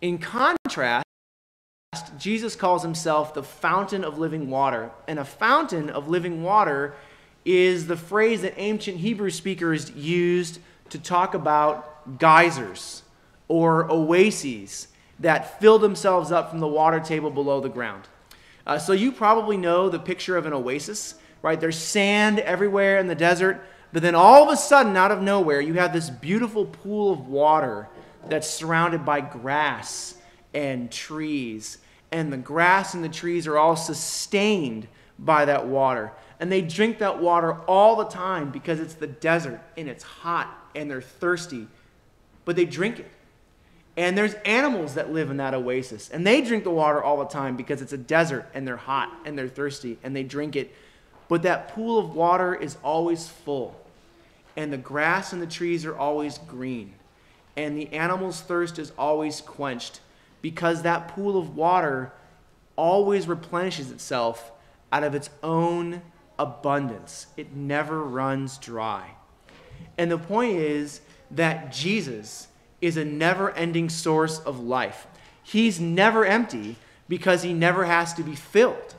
In 0.00 0.18
contrast, 0.18 1.04
Jesus 2.18 2.56
calls 2.56 2.82
himself 2.82 3.34
the 3.34 3.42
fountain 3.42 4.02
of 4.04 4.18
living 4.18 4.48
water. 4.48 4.90
And 5.06 5.18
a 5.18 5.24
fountain 5.24 5.90
of 5.90 6.08
living 6.08 6.42
water 6.42 6.94
is 7.44 7.86
the 7.86 7.96
phrase 7.96 8.42
that 8.42 8.54
ancient 8.56 8.98
Hebrew 8.98 9.30
speakers 9.30 9.90
used 9.90 10.58
to 10.90 10.98
talk 10.98 11.34
about 11.34 12.18
geysers 12.18 13.02
or 13.48 13.90
oases 13.90 14.88
that 15.20 15.60
fill 15.60 15.78
themselves 15.78 16.32
up 16.32 16.50
from 16.50 16.60
the 16.60 16.66
water 16.66 17.00
table 17.00 17.30
below 17.30 17.60
the 17.60 17.68
ground. 17.68 18.08
Uh, 18.66 18.78
so 18.78 18.92
you 18.92 19.12
probably 19.12 19.56
know 19.56 19.88
the 19.88 19.98
picture 19.98 20.36
of 20.36 20.46
an 20.46 20.52
oasis, 20.52 21.14
right? 21.42 21.60
There's 21.60 21.78
sand 21.78 22.38
everywhere 22.40 22.98
in 22.98 23.06
the 23.06 23.14
desert, 23.14 23.64
but 23.92 24.02
then 24.02 24.14
all 24.14 24.42
of 24.42 24.48
a 24.52 24.56
sudden, 24.56 24.96
out 24.96 25.10
of 25.10 25.20
nowhere, 25.20 25.60
you 25.60 25.74
have 25.74 25.92
this 25.92 26.08
beautiful 26.08 26.64
pool 26.64 27.12
of 27.12 27.28
water 27.28 27.88
that's 28.28 28.48
surrounded 28.48 29.04
by 29.04 29.20
grass 29.20 30.14
and 30.54 30.90
trees. 30.90 31.78
And 32.10 32.32
the 32.32 32.36
grass 32.36 32.94
and 32.94 33.02
the 33.02 33.08
trees 33.08 33.46
are 33.46 33.58
all 33.58 33.76
sustained 33.76 34.86
by 35.18 35.44
that 35.46 35.66
water 35.66 36.12
and 36.42 36.50
they 36.50 36.60
drink 36.60 36.98
that 36.98 37.22
water 37.22 37.52
all 37.68 37.94
the 37.94 38.06
time 38.06 38.50
because 38.50 38.80
it's 38.80 38.94
the 38.94 39.06
desert 39.06 39.60
and 39.76 39.88
it's 39.88 40.02
hot 40.02 40.52
and 40.74 40.90
they're 40.90 41.00
thirsty. 41.00 41.68
But 42.44 42.56
they 42.56 42.64
drink 42.64 42.98
it. 42.98 43.08
And 43.96 44.16
there's 44.16 44.34
animals 44.46 44.94
that 44.94 45.12
live 45.12 45.30
in 45.30 45.36
that 45.36 45.52
oasis 45.52 46.08
and 46.08 46.26
they 46.26 46.40
drink 46.40 46.64
the 46.64 46.70
water 46.70 47.02
all 47.02 47.18
the 47.18 47.26
time 47.26 47.56
because 47.56 47.82
it's 47.82 47.92
a 47.92 47.98
desert 47.98 48.48
and 48.54 48.66
they're 48.66 48.76
hot 48.76 49.12
and 49.26 49.38
they're 49.38 49.48
thirsty 49.48 49.98
and 50.02 50.16
they 50.16 50.22
drink 50.22 50.56
it. 50.56 50.74
But 51.28 51.42
that 51.42 51.68
pool 51.68 51.98
of 51.98 52.14
water 52.14 52.54
is 52.54 52.76
always 52.82 53.28
full. 53.28 53.78
And 54.56 54.72
the 54.72 54.78
grass 54.78 55.32
and 55.32 55.42
the 55.42 55.46
trees 55.46 55.84
are 55.84 55.96
always 55.96 56.38
green. 56.38 56.94
And 57.56 57.76
the 57.76 57.92
animal's 57.92 58.40
thirst 58.40 58.78
is 58.78 58.92
always 58.96 59.40
quenched 59.40 60.00
because 60.40 60.82
that 60.82 61.08
pool 61.08 61.38
of 61.38 61.56
water 61.56 62.12
always 62.76 63.28
replenishes 63.28 63.90
itself 63.90 64.52
out 64.90 65.04
of 65.04 65.14
its 65.14 65.30
own 65.42 66.02
abundance, 66.38 67.28
it 67.36 67.54
never 67.54 68.02
runs 68.02 68.58
dry. 68.58 69.10
And 69.96 70.10
the 70.10 70.18
point 70.18 70.56
is 70.56 71.00
that 71.30 71.72
Jesus 71.72 72.48
is 72.82 72.98
a 72.98 73.04
never 73.04 73.52
ending 73.52 73.88
source 73.88 74.40
of 74.40 74.60
life. 74.60 75.06
He's 75.42 75.80
never 75.80 76.26
empty 76.26 76.76
because 77.08 77.42
he 77.42 77.54
never 77.54 77.86
has 77.86 78.12
to 78.14 78.22
be 78.22 78.34
filled. 78.34 78.94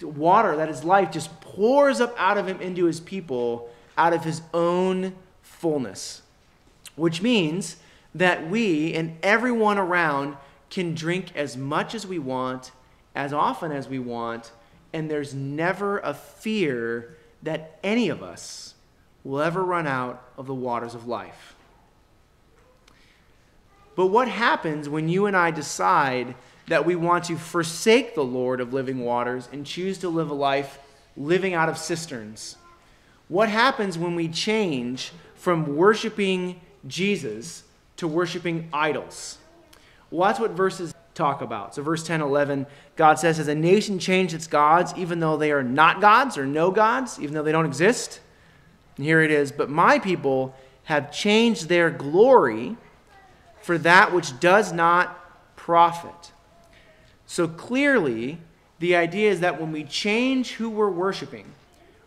Water, 0.00 0.56
that 0.56 0.68
is 0.68 0.84
life, 0.84 1.10
just 1.10 1.40
pours 1.40 2.00
up 2.00 2.14
out 2.18 2.38
of 2.38 2.46
him 2.46 2.60
into 2.60 2.84
his 2.84 3.00
people 3.00 3.68
out 3.96 4.12
of 4.12 4.24
his 4.24 4.42
own 4.52 5.14
fullness. 5.42 6.22
Which 6.96 7.22
means 7.22 7.76
that 8.14 8.48
we 8.48 8.94
and 8.94 9.16
everyone 9.22 9.78
around 9.78 10.36
can 10.70 10.94
drink 10.94 11.34
as 11.34 11.56
much 11.56 11.94
as 11.94 12.06
we 12.06 12.18
want, 12.18 12.72
as 13.14 13.32
often 13.32 13.72
as 13.72 13.88
we 13.88 13.98
want, 13.98 14.52
and 14.92 15.10
there's 15.10 15.34
never 15.34 15.98
a 15.98 16.14
fear 16.14 17.16
that 17.42 17.78
any 17.82 18.08
of 18.08 18.22
us 18.22 18.74
will 19.24 19.40
ever 19.40 19.62
run 19.62 19.86
out 19.86 20.22
of 20.36 20.46
the 20.46 20.54
waters 20.54 20.94
of 20.94 21.06
life. 21.06 21.54
But 23.94 24.06
what 24.06 24.28
happens 24.28 24.88
when 24.88 25.08
you 25.08 25.26
and 25.26 25.36
I 25.36 25.50
decide 25.50 26.34
that 26.68 26.86
we 26.86 26.96
want 26.96 27.24
to 27.24 27.36
forsake 27.36 28.14
the 28.14 28.24
Lord 28.24 28.60
of 28.60 28.72
living 28.72 29.00
waters 29.00 29.48
and 29.52 29.66
choose 29.66 29.98
to 29.98 30.08
live 30.08 30.30
a 30.30 30.34
life 30.34 30.78
living 31.16 31.54
out 31.54 31.68
of 31.68 31.76
cisterns? 31.76 32.56
What 33.28 33.48
happens 33.48 33.98
when 33.98 34.14
we 34.14 34.28
change 34.28 35.12
from 35.34 35.76
worshiping 35.76 36.60
Jesus 36.86 37.64
to 37.96 38.08
worshiping 38.08 38.68
idols? 38.72 39.38
Well, 40.10 40.28
that's 40.28 40.40
what 40.40 40.52
verses 40.52 40.94
talk 41.14 41.40
about. 41.42 41.74
So, 41.74 41.82
verse 41.82 42.04
10 42.04 42.20
11, 42.20 42.66
God 42.96 43.18
says, 43.18 43.38
Has 43.38 43.48
a 43.48 43.54
nation 43.54 43.98
changed 43.98 44.34
its 44.34 44.46
gods, 44.46 44.92
even 44.96 45.20
though 45.20 45.36
they 45.36 45.52
are 45.52 45.62
not 45.62 46.00
gods 46.00 46.38
or 46.38 46.46
no 46.46 46.70
gods, 46.70 47.18
even 47.20 47.34
though 47.34 47.42
they 47.42 47.52
don't 47.52 47.66
exist? 47.66 48.20
And 48.96 49.04
here 49.04 49.22
it 49.22 49.30
is, 49.30 49.52
But 49.52 49.70
my 49.70 49.98
people 49.98 50.54
have 50.84 51.12
changed 51.12 51.68
their 51.68 51.90
glory 51.90 52.76
for 53.62 53.78
that 53.78 54.12
which 54.12 54.38
does 54.40 54.72
not 54.72 55.18
profit. 55.56 56.32
So, 57.26 57.48
clearly, 57.48 58.38
the 58.78 58.96
idea 58.96 59.30
is 59.30 59.40
that 59.40 59.60
when 59.60 59.72
we 59.72 59.84
change 59.84 60.52
who 60.52 60.68
we're 60.68 60.90
worshiping, 60.90 61.46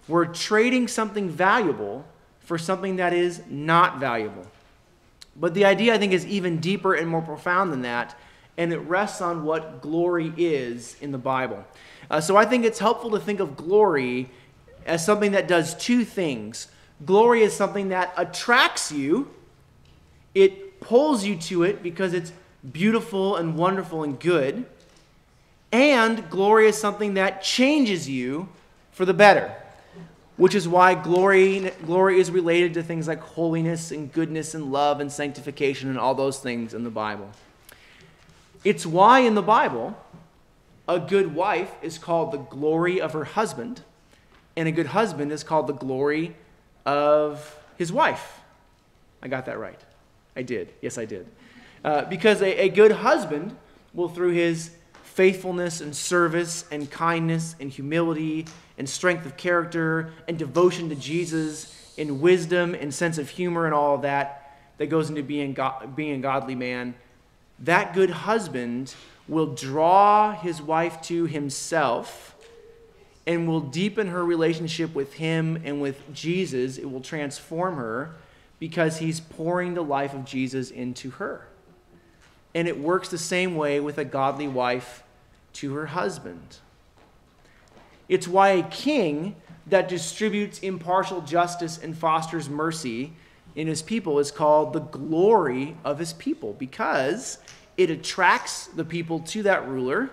we're 0.07 0.25
trading 0.25 0.87
something 0.87 1.29
valuable 1.29 2.05
for 2.41 2.57
something 2.57 2.97
that 2.97 3.13
is 3.13 3.41
not 3.49 3.99
valuable. 3.99 4.45
But 5.35 5.53
the 5.53 5.65
idea, 5.65 5.93
I 5.95 5.97
think, 5.97 6.13
is 6.13 6.25
even 6.25 6.59
deeper 6.59 6.93
and 6.93 7.09
more 7.09 7.21
profound 7.21 7.73
than 7.73 7.81
that 7.81 8.15
and 8.57 8.71
it 8.71 8.79
rests 8.79 9.21
on 9.21 9.43
what 9.43 9.81
glory 9.81 10.33
is 10.37 10.95
in 11.01 11.11
the 11.11 11.17
Bible. 11.17 11.65
Uh, 12.09 12.21
so 12.21 12.37
I 12.37 12.45
think 12.45 12.65
it's 12.65 12.79
helpful 12.79 13.11
to 13.11 13.19
think 13.19 13.39
of 13.39 13.57
glory 13.57 14.29
as 14.85 15.05
something 15.05 15.31
that 15.31 15.47
does 15.47 15.75
two 15.75 16.05
things. 16.05 16.67
Glory 17.05 17.41
is 17.41 17.53
something 17.53 17.89
that 17.89 18.13
attracts 18.15 18.91
you, 18.91 19.29
it 20.35 20.79
pulls 20.81 21.25
you 21.25 21.35
to 21.37 21.63
it 21.63 21.81
because 21.81 22.13
it's 22.13 22.31
beautiful 22.71 23.37
and 23.37 23.57
wonderful 23.57 24.03
and 24.03 24.19
good. 24.19 24.65
And 25.71 26.29
glory 26.29 26.67
is 26.67 26.77
something 26.77 27.15
that 27.15 27.41
changes 27.41 28.07
you 28.07 28.49
for 28.91 29.05
the 29.05 29.13
better, 29.13 29.53
which 30.37 30.53
is 30.53 30.67
why 30.67 30.93
glory, 30.93 31.71
glory 31.85 32.19
is 32.19 32.29
related 32.29 32.73
to 32.75 32.83
things 32.83 33.07
like 33.07 33.19
holiness 33.19 33.91
and 33.91 34.11
goodness 34.11 34.53
and 34.53 34.71
love 34.71 34.99
and 34.99 35.11
sanctification 35.11 35.89
and 35.89 35.97
all 35.97 36.13
those 36.15 36.39
things 36.39 36.73
in 36.73 36.83
the 36.83 36.89
Bible. 36.89 37.29
It's 38.63 38.85
why 38.85 39.19
in 39.19 39.35
the 39.35 39.41
Bible, 39.41 39.97
a 40.87 40.99
good 40.99 41.33
wife 41.33 41.71
is 41.81 41.97
called 41.97 42.31
the 42.31 42.37
glory 42.37 43.01
of 43.01 43.13
her 43.13 43.23
husband, 43.23 43.81
and 44.55 44.67
a 44.67 44.71
good 44.71 44.87
husband 44.87 45.31
is 45.31 45.43
called 45.43 45.67
the 45.67 45.73
glory 45.73 46.35
of 46.85 47.59
his 47.77 47.91
wife. 47.91 48.39
I 49.21 49.27
got 49.27 49.45
that 49.47 49.59
right. 49.59 49.79
I 50.35 50.41
did. 50.43 50.73
Yes, 50.81 50.97
I 50.97 51.05
did. 51.05 51.27
Uh, 51.83 52.05
because 52.05 52.41
a, 52.41 52.63
a 52.65 52.69
good 52.69 52.91
husband 52.91 53.55
will, 53.93 54.09
through 54.09 54.31
his 54.31 54.71
faithfulness 55.03 55.81
and 55.81 55.95
service 55.95 56.65
and 56.71 56.89
kindness 56.91 57.55
and 57.59 57.69
humility 57.69 58.45
and 58.77 58.89
strength 58.89 59.25
of 59.25 59.37
character 59.37 60.11
and 60.27 60.37
devotion 60.37 60.89
to 60.89 60.95
Jesus 60.95 61.93
and 61.97 62.19
wisdom 62.19 62.75
and 62.75 62.93
sense 62.93 63.17
of 63.17 63.29
humor 63.29 63.65
and 63.65 63.73
all 63.73 63.95
of 63.95 64.01
that 64.01 64.57
that 64.77 64.87
goes 64.87 65.09
into 65.09 65.23
being, 65.23 65.55
being 65.95 66.15
a 66.15 66.19
godly 66.19 66.55
man 66.55 66.93
that 67.59 67.93
good 67.93 68.09
husband 68.09 68.93
will 69.27 69.53
draw 69.53 70.33
his 70.33 70.61
wife 70.61 71.01
to 71.03 71.25
himself 71.25 72.35
and 73.25 73.47
will 73.47 73.61
deepen 73.61 74.07
her 74.07 74.23
relationship 74.23 74.93
with 74.93 75.13
him 75.13 75.61
and 75.63 75.81
with 75.81 76.13
Jesus. 76.13 76.77
It 76.77 76.91
will 76.91 77.01
transform 77.01 77.77
her 77.77 78.15
because 78.59 78.99
he's 78.99 79.19
pouring 79.19 79.73
the 79.73 79.83
life 79.83 80.13
of 80.13 80.25
Jesus 80.25 80.71
into 80.71 81.11
her. 81.11 81.47
And 82.53 82.67
it 82.67 82.79
works 82.79 83.09
the 83.09 83.17
same 83.17 83.55
way 83.55 83.79
with 83.79 83.97
a 83.97 84.05
godly 84.05 84.47
wife 84.47 85.03
to 85.53 85.73
her 85.73 85.87
husband. 85.87 86.57
It's 88.07 88.27
why 88.27 88.49
a 88.49 88.63
king 88.63 89.35
that 89.67 89.89
distributes 89.89 90.59
impartial 90.59 91.21
justice 91.21 91.77
and 91.77 91.97
fosters 91.97 92.49
mercy 92.49 93.13
in 93.55 93.67
his 93.67 93.81
people 93.81 94.19
is 94.19 94.31
called 94.31 94.73
the 94.73 94.79
glory 94.79 95.75
of 95.83 95.97
his 95.97 96.13
people 96.13 96.53
because 96.53 97.39
it 97.77 97.89
attracts 97.89 98.67
the 98.67 98.85
people 98.85 99.19
to 99.19 99.43
that 99.43 99.67
ruler 99.67 100.11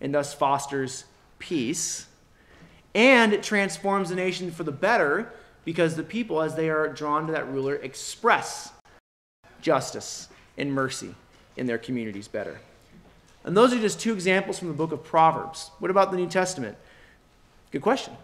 and 0.00 0.14
thus 0.14 0.34
fosters 0.34 1.04
peace. 1.38 2.06
And 2.94 3.32
it 3.32 3.42
transforms 3.42 4.08
the 4.08 4.16
nation 4.16 4.50
for 4.50 4.64
the 4.64 4.72
better 4.72 5.32
because 5.64 5.96
the 5.96 6.02
people, 6.02 6.42
as 6.42 6.54
they 6.54 6.70
are 6.70 6.88
drawn 6.88 7.26
to 7.26 7.32
that 7.32 7.48
ruler, 7.48 7.76
express 7.76 8.72
justice 9.60 10.28
and 10.58 10.72
mercy 10.72 11.14
in 11.56 11.66
their 11.66 11.78
communities 11.78 12.28
better. 12.28 12.60
And 13.44 13.56
those 13.56 13.72
are 13.72 13.78
just 13.78 14.00
two 14.00 14.12
examples 14.12 14.58
from 14.58 14.68
the 14.68 14.74
book 14.74 14.92
of 14.92 15.02
Proverbs. 15.02 15.70
What 15.78 15.90
about 15.90 16.10
the 16.10 16.16
New 16.16 16.28
Testament? 16.28 16.76
Good 17.70 17.82
question. 17.82 18.14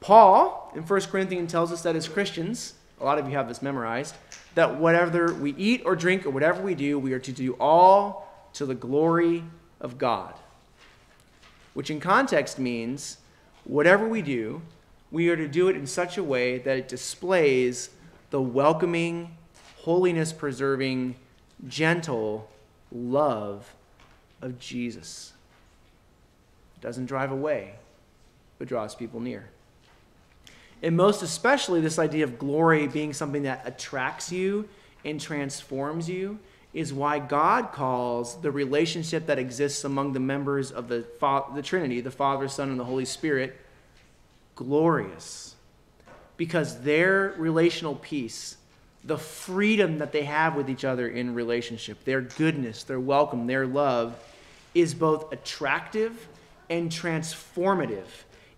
Paul 0.00 0.72
in 0.74 0.82
1 0.82 1.00
Corinthians 1.02 1.50
tells 1.50 1.72
us 1.72 1.82
that 1.82 1.96
as 1.96 2.08
Christians, 2.08 2.74
a 3.00 3.04
lot 3.04 3.18
of 3.18 3.26
you 3.28 3.36
have 3.36 3.48
this 3.48 3.62
memorized, 3.62 4.14
that 4.54 4.78
whatever 4.78 5.32
we 5.34 5.54
eat 5.54 5.82
or 5.84 5.96
drink 5.96 6.26
or 6.26 6.30
whatever 6.30 6.62
we 6.62 6.74
do, 6.74 6.98
we 6.98 7.12
are 7.12 7.18
to 7.20 7.32
do 7.32 7.52
all 7.54 8.28
to 8.54 8.66
the 8.66 8.74
glory 8.74 9.44
of 9.80 9.98
God. 9.98 10.34
Which 11.74 11.90
in 11.90 12.00
context 12.00 12.58
means 12.58 13.18
whatever 13.64 14.06
we 14.08 14.22
do, 14.22 14.62
we 15.14 15.28
are 15.28 15.36
to 15.36 15.46
do 15.46 15.68
it 15.68 15.76
in 15.76 15.86
such 15.86 16.18
a 16.18 16.24
way 16.24 16.58
that 16.58 16.76
it 16.76 16.88
displays 16.88 17.90
the 18.30 18.40
welcoming, 18.40 19.36
holiness 19.76 20.32
preserving, 20.32 21.14
gentle 21.68 22.50
love 22.90 23.72
of 24.42 24.58
Jesus. 24.58 25.32
It 26.74 26.80
doesn't 26.80 27.06
drive 27.06 27.30
away, 27.30 27.76
but 28.58 28.66
draws 28.66 28.96
people 28.96 29.20
near. 29.20 29.50
And 30.82 30.96
most 30.96 31.22
especially, 31.22 31.80
this 31.80 32.00
idea 32.00 32.24
of 32.24 32.36
glory 32.36 32.88
being 32.88 33.12
something 33.12 33.44
that 33.44 33.62
attracts 33.64 34.32
you 34.32 34.68
and 35.04 35.20
transforms 35.20 36.10
you 36.10 36.40
is 36.72 36.92
why 36.92 37.20
God 37.20 37.70
calls 37.70 38.40
the 38.40 38.50
relationship 38.50 39.26
that 39.26 39.38
exists 39.38 39.84
among 39.84 40.12
the 40.12 40.18
members 40.18 40.72
of 40.72 40.88
the, 40.88 41.04
the 41.54 41.62
Trinity, 41.62 42.00
the 42.00 42.10
Father, 42.10 42.48
Son, 42.48 42.68
and 42.68 42.80
the 42.80 42.84
Holy 42.84 43.04
Spirit, 43.04 43.60
glorious. 44.54 45.54
Because 46.36 46.80
their 46.80 47.34
relational 47.38 47.94
peace, 47.94 48.56
the 49.04 49.18
freedom 49.18 49.98
that 49.98 50.12
they 50.12 50.24
have 50.24 50.56
with 50.56 50.68
each 50.68 50.84
other 50.84 51.08
in 51.08 51.34
relationship, 51.34 52.04
their 52.04 52.20
goodness, 52.20 52.84
their 52.84 53.00
welcome, 53.00 53.46
their 53.46 53.66
love, 53.66 54.16
is 54.74 54.94
both 54.94 55.32
attractive 55.32 56.26
and 56.68 56.90
transformative 56.90 58.06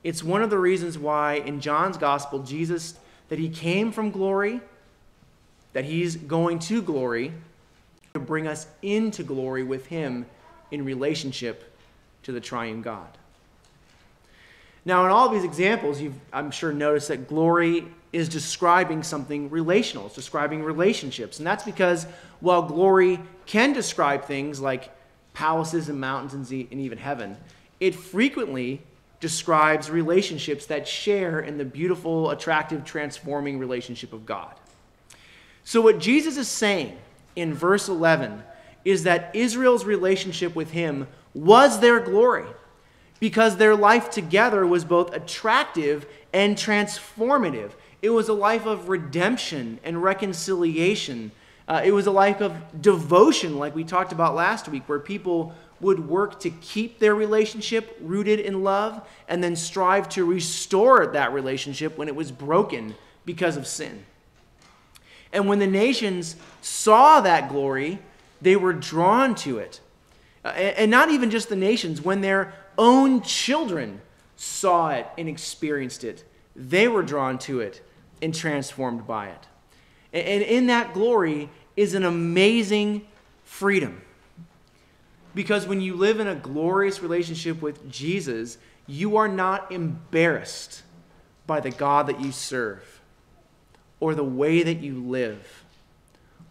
it's 0.06 0.22
one 0.22 0.40
of 0.40 0.50
the 0.50 0.58
reasons 0.58 0.96
why 0.96 1.34
in 1.34 1.60
John's 1.60 1.96
gospel, 1.96 2.38
Jesus, 2.44 2.94
that 3.28 3.40
he 3.40 3.48
came 3.48 3.90
from 3.90 4.12
glory, 4.12 4.60
that 5.72 5.84
he's 5.84 6.14
going 6.14 6.60
to 6.60 6.80
glory 6.80 7.32
to 8.14 8.20
bring 8.20 8.46
us 8.46 8.68
into 8.82 9.24
glory 9.24 9.64
with 9.64 9.86
him 9.86 10.24
in 10.70 10.84
relationship 10.84 11.76
to 12.22 12.30
the 12.30 12.40
triune 12.40 12.82
God. 12.82 13.18
Now, 14.86 15.04
in 15.04 15.10
all 15.10 15.28
these 15.28 15.42
examples, 15.42 16.00
you've, 16.00 16.14
I'm 16.32 16.52
sure, 16.52 16.72
noticed 16.72 17.08
that 17.08 17.26
glory 17.26 17.84
is 18.12 18.28
describing 18.28 19.02
something 19.02 19.50
relational. 19.50 20.06
It's 20.06 20.14
describing 20.14 20.62
relationships. 20.62 21.38
And 21.38 21.46
that's 21.46 21.64
because 21.64 22.06
while 22.38 22.62
glory 22.62 23.18
can 23.46 23.72
describe 23.72 24.24
things 24.24 24.60
like 24.60 24.96
palaces 25.34 25.88
and 25.88 26.00
mountains 26.00 26.50
and 26.52 26.72
even 26.72 26.98
heaven, 26.98 27.36
it 27.80 27.96
frequently 27.96 28.80
describes 29.18 29.90
relationships 29.90 30.66
that 30.66 30.86
share 30.86 31.40
in 31.40 31.58
the 31.58 31.64
beautiful, 31.64 32.30
attractive, 32.30 32.84
transforming 32.84 33.58
relationship 33.58 34.12
of 34.12 34.24
God. 34.24 34.54
So, 35.64 35.80
what 35.80 35.98
Jesus 35.98 36.36
is 36.36 36.46
saying 36.46 36.96
in 37.34 37.52
verse 37.52 37.88
11 37.88 38.40
is 38.84 39.02
that 39.02 39.34
Israel's 39.34 39.84
relationship 39.84 40.54
with 40.54 40.70
Him 40.70 41.08
was 41.34 41.80
their 41.80 41.98
glory 41.98 42.46
because 43.20 43.56
their 43.56 43.74
life 43.74 44.10
together 44.10 44.66
was 44.66 44.84
both 44.84 45.14
attractive 45.14 46.06
and 46.32 46.56
transformative. 46.56 47.72
It 48.02 48.10
was 48.10 48.28
a 48.28 48.34
life 48.34 48.66
of 48.66 48.88
redemption 48.88 49.80
and 49.82 50.02
reconciliation. 50.02 51.32
Uh, 51.66 51.82
it 51.84 51.92
was 51.92 52.06
a 52.06 52.10
life 52.10 52.40
of 52.40 52.54
devotion, 52.80 53.58
like 53.58 53.74
we 53.74 53.84
talked 53.84 54.12
about 54.12 54.34
last 54.34 54.68
week, 54.68 54.88
where 54.88 54.98
people 54.98 55.54
would 55.80 56.08
work 56.08 56.40
to 56.40 56.50
keep 56.50 56.98
their 56.98 57.14
relationship 57.14 57.96
rooted 58.00 58.40
in 58.40 58.62
love 58.62 59.06
and 59.28 59.42
then 59.42 59.56
strive 59.56 60.08
to 60.08 60.24
restore 60.24 61.06
that 61.08 61.32
relationship 61.32 61.98
when 61.98 62.08
it 62.08 62.16
was 62.16 62.32
broken 62.32 62.94
because 63.24 63.56
of 63.56 63.66
sin. 63.66 64.04
And 65.32 65.48
when 65.48 65.58
the 65.58 65.66
nations 65.66 66.36
saw 66.62 67.20
that 67.20 67.48
glory, 67.48 67.98
they 68.40 68.56
were 68.56 68.72
drawn 68.72 69.34
to 69.36 69.58
it. 69.58 69.80
Uh, 70.44 70.48
and 70.48 70.90
not 70.90 71.10
even 71.10 71.30
just 71.30 71.48
the 71.48 71.56
nations, 71.56 72.00
when 72.00 72.20
their 72.20 72.54
own 72.78 73.22
children 73.22 74.00
saw 74.36 74.90
it 74.90 75.06
and 75.16 75.28
experienced 75.28 76.04
it, 76.04 76.24
they 76.54 76.88
were 76.88 77.02
drawn 77.02 77.38
to 77.38 77.60
it 77.60 77.82
and 78.22 78.34
transformed 78.34 79.06
by 79.06 79.28
it. 79.28 79.46
And 80.12 80.42
in 80.42 80.66
that 80.68 80.94
glory 80.94 81.50
is 81.76 81.94
an 81.94 82.04
amazing 82.04 83.06
freedom. 83.44 84.02
Because 85.34 85.66
when 85.66 85.80
you 85.80 85.94
live 85.94 86.18
in 86.18 86.26
a 86.26 86.34
glorious 86.34 87.02
relationship 87.02 87.60
with 87.60 87.90
Jesus, 87.90 88.56
you 88.86 89.16
are 89.16 89.28
not 89.28 89.70
embarrassed 89.70 90.82
by 91.46 91.60
the 91.60 91.70
God 91.70 92.06
that 92.06 92.20
you 92.20 92.32
serve, 92.32 93.00
or 94.00 94.14
the 94.14 94.24
way 94.24 94.62
that 94.62 94.78
you 94.78 95.02
live, 95.02 95.64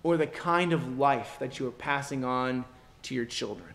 or 0.04 0.18
the 0.18 0.28
kind 0.28 0.72
of 0.72 0.98
life 0.98 1.38
that 1.40 1.60
you 1.60 1.68
are 1.68 1.72
passing 1.72 2.24
on 2.24 2.66
to 3.04 3.16
your 3.16 3.26
children. 3.26 3.75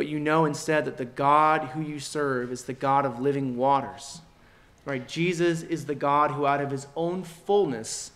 But 0.00 0.08
you 0.08 0.18
know 0.18 0.46
instead 0.46 0.86
that 0.86 0.96
the 0.96 1.04
God 1.04 1.60
who 1.60 1.82
you 1.82 2.00
serve 2.00 2.52
is 2.52 2.64
the 2.64 2.72
God 2.72 3.04
of 3.04 3.20
living 3.20 3.58
waters. 3.58 4.22
Right? 4.86 5.06
Jesus 5.06 5.60
is 5.60 5.84
the 5.84 5.94
God 5.94 6.30
who, 6.30 6.46
out 6.46 6.62
of 6.62 6.70
his 6.70 6.86
own 6.96 7.22
fullness, 7.22 8.10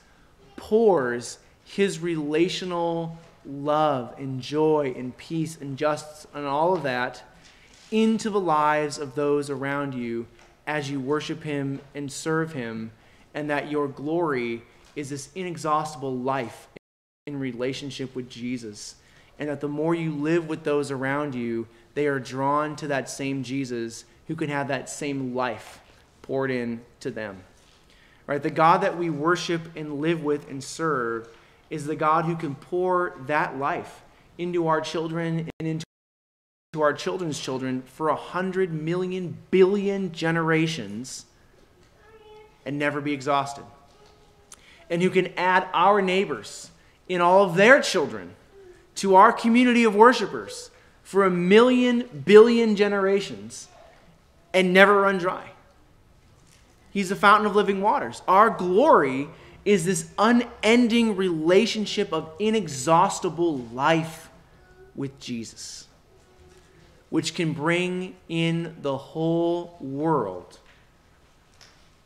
pours 0.57 1.41
his 1.63 1.99
relational 1.99 3.19
love 3.45 4.15
and 4.17 4.41
joy 4.41 4.95
and 4.97 5.15
peace 5.19 5.59
and 5.61 5.77
justice 5.77 6.27
and 6.33 6.47
all 6.47 6.75
of 6.75 6.85
that 6.85 7.23
into 7.91 8.31
the 8.31 8.41
lives 8.41 8.97
of 8.97 9.15
those 9.15 9.51
around 9.51 9.93
you 9.93 10.27
as 10.67 10.91
you 10.91 10.99
worship 10.99 11.43
him 11.43 11.83
and 11.95 12.11
serve 12.11 12.55
him, 12.55 12.93
and 13.35 13.51
that 13.51 13.71
your 13.71 13.89
glory 13.89 14.63
is 14.97 15.11
this 15.11 15.29
inexhaustible 15.35 16.17
life 16.17 16.67
in 17.27 17.39
relationship 17.39 18.17
with 18.17 18.31
Jesus. 18.31 18.95
And 19.39 19.49
that 19.49 19.61
the 19.61 19.69
more 19.69 19.95
you 19.95 20.13
live 20.13 20.49
with 20.49 20.65
those 20.65 20.91
around 20.91 21.35
you, 21.35 21.67
they 21.95 22.07
are 22.07 22.21
drawn 22.21 22.77
to 22.77 22.89
that 22.89 23.09
same 23.09 23.43
Jesus 23.43 24.05
who 24.27 24.37
can 24.37 24.49
have 24.49 24.69
that 24.69 24.89
same 24.89 25.35
life 25.35 25.81
poured 26.23 26.51
in 26.51 26.81
to 27.01 27.11
them. 27.11 27.43
Right? 28.27 28.43
The 28.43 28.51
God 28.51 28.79
that 28.83 28.97
we 28.97 29.11
worship 29.11 29.77
and 29.77 30.01
live 30.01 30.23
with 30.23 30.49
and 30.49 30.63
serve 30.63 31.29
is 31.69 31.87
the 31.87 31.97
God 31.97 32.25
who 32.25 32.37
can 32.37 32.55
pour 32.55 33.17
that 33.27 33.59
life 33.59 34.03
into 34.39 34.67
our 34.67 34.81
children 34.81 35.49
and 35.59 35.69
into 35.69 35.85
our 36.83 36.93
children's 36.93 37.39
children 37.39 37.83
for 37.83 38.09
a 38.09 38.17
hundred 38.17 38.73
million 38.73 39.37
billion 39.51 40.13
generations 40.13 41.27
and 42.65 42.79
never 42.79 43.01
be 43.01 43.13
exhausted. 43.13 43.65
And 44.91 45.03
who 45.03 45.11
can 45.11 45.33
add 45.37 45.69
our 45.73 46.01
neighbors 46.03 46.71
in 47.09 47.21
all 47.21 47.45
of 47.45 47.57
their 47.57 47.81
children 47.81 48.35
to 48.97 49.15
our 49.15 49.33
community 49.33 49.85
of 49.85 49.95
worshipers 49.95 50.71
for 51.03 51.25
a 51.25 51.31
million 51.31 52.09
billion 52.25 52.77
generations 52.77 53.69
and 54.53 54.73
never 54.73 55.03
run 55.03 55.19
dry. 55.19 55.51
He's 56.91 57.09
the 57.09 57.17
fountain 57.17 57.47
of 57.47 57.57
living 57.57 57.81
waters. 57.81 58.23
Our 58.29 58.51
glory 58.51 59.29
is 59.65 59.85
this 59.85 60.11
unending 60.19 61.17
relationship 61.17 62.13
of 62.13 62.31
inexhaustible 62.39 63.59
life 63.73 64.29
with 64.95 65.19
Jesus, 65.19 65.87
which 67.11 67.35
can 67.35 67.53
bring 67.53 68.15
in 68.29 68.77
the 68.81 68.97
whole 68.97 69.77
world 69.81 70.59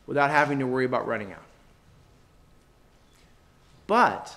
without 0.07 0.31
having 0.31 0.59
to 0.59 0.65
worry 0.65 0.85
about 0.85 1.05
running 1.05 1.31
out. 1.31 1.43
But 3.85 4.35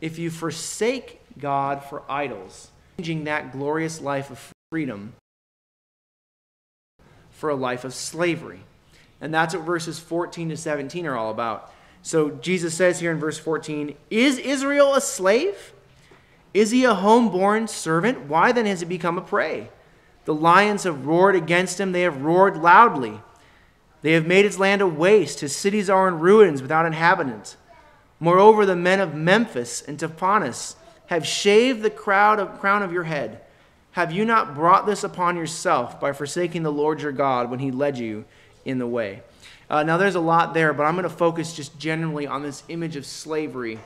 if 0.00 0.18
you 0.18 0.30
forsake 0.30 1.20
God 1.38 1.82
for 1.84 2.02
idols, 2.08 2.70
changing 2.98 3.24
that 3.24 3.52
glorious 3.52 4.00
life 4.00 4.30
of 4.30 4.52
freedom 4.70 5.14
for 7.30 7.50
a 7.50 7.54
life 7.54 7.84
of 7.84 7.94
slavery. 7.94 8.60
And 9.20 9.32
that's 9.32 9.54
what 9.54 9.64
verses 9.64 9.98
14 9.98 10.50
to 10.50 10.56
17 10.56 11.06
are 11.06 11.16
all 11.16 11.30
about. 11.30 11.72
So 12.02 12.30
Jesus 12.30 12.74
says 12.74 13.00
here 13.00 13.10
in 13.10 13.18
verse 13.18 13.38
14 13.38 13.94
Is 14.10 14.38
Israel 14.38 14.94
a 14.94 15.00
slave? 15.00 15.72
Is 16.54 16.70
he 16.70 16.84
a 16.84 16.94
homeborn 16.94 17.68
servant? 17.68 18.22
Why 18.26 18.52
then 18.52 18.66
has 18.66 18.80
he 18.80 18.86
become 18.86 19.18
a 19.18 19.22
prey? 19.22 19.68
The 20.24 20.34
lions 20.34 20.84
have 20.84 21.06
roared 21.06 21.36
against 21.36 21.78
him, 21.78 21.92
they 21.92 22.02
have 22.02 22.22
roared 22.22 22.56
loudly. 22.56 23.20
They 24.02 24.12
have 24.12 24.26
made 24.26 24.44
his 24.44 24.58
land 24.58 24.82
a 24.82 24.86
waste, 24.86 25.40
his 25.40 25.54
cities 25.54 25.90
are 25.90 26.08
in 26.08 26.20
ruins 26.20 26.62
without 26.62 26.86
inhabitant. 26.86 27.56
Moreover, 28.20 28.64
the 28.64 28.76
men 28.76 29.00
of 29.00 29.14
Memphis 29.14 29.82
and 29.82 29.98
Tahpanhes 29.98 30.76
have 31.06 31.26
shaved 31.26 31.82
the 31.82 31.90
crown 31.90 32.38
of, 32.40 32.58
crown 32.60 32.82
of 32.82 32.92
your 32.92 33.04
head. 33.04 33.40
Have 33.92 34.12
you 34.12 34.24
not 34.24 34.54
brought 34.54 34.86
this 34.86 35.04
upon 35.04 35.36
yourself 35.36 35.98
by 36.00 36.12
forsaking 36.12 36.62
the 36.62 36.72
Lord 36.72 37.00
your 37.00 37.12
God 37.12 37.50
when 37.50 37.60
he 37.60 37.70
led 37.70 37.96
you 37.96 38.24
in 38.64 38.78
the 38.78 38.86
way? 38.86 39.22
Uh, 39.68 39.82
now, 39.82 39.96
there's 39.96 40.14
a 40.14 40.20
lot 40.20 40.54
there, 40.54 40.72
but 40.72 40.84
I'm 40.84 40.94
going 40.94 41.04
to 41.04 41.10
focus 41.10 41.54
just 41.54 41.78
generally 41.78 42.26
on 42.26 42.42
this 42.42 42.62
image 42.68 42.96
of 42.96 43.04
slavery, 43.06 43.78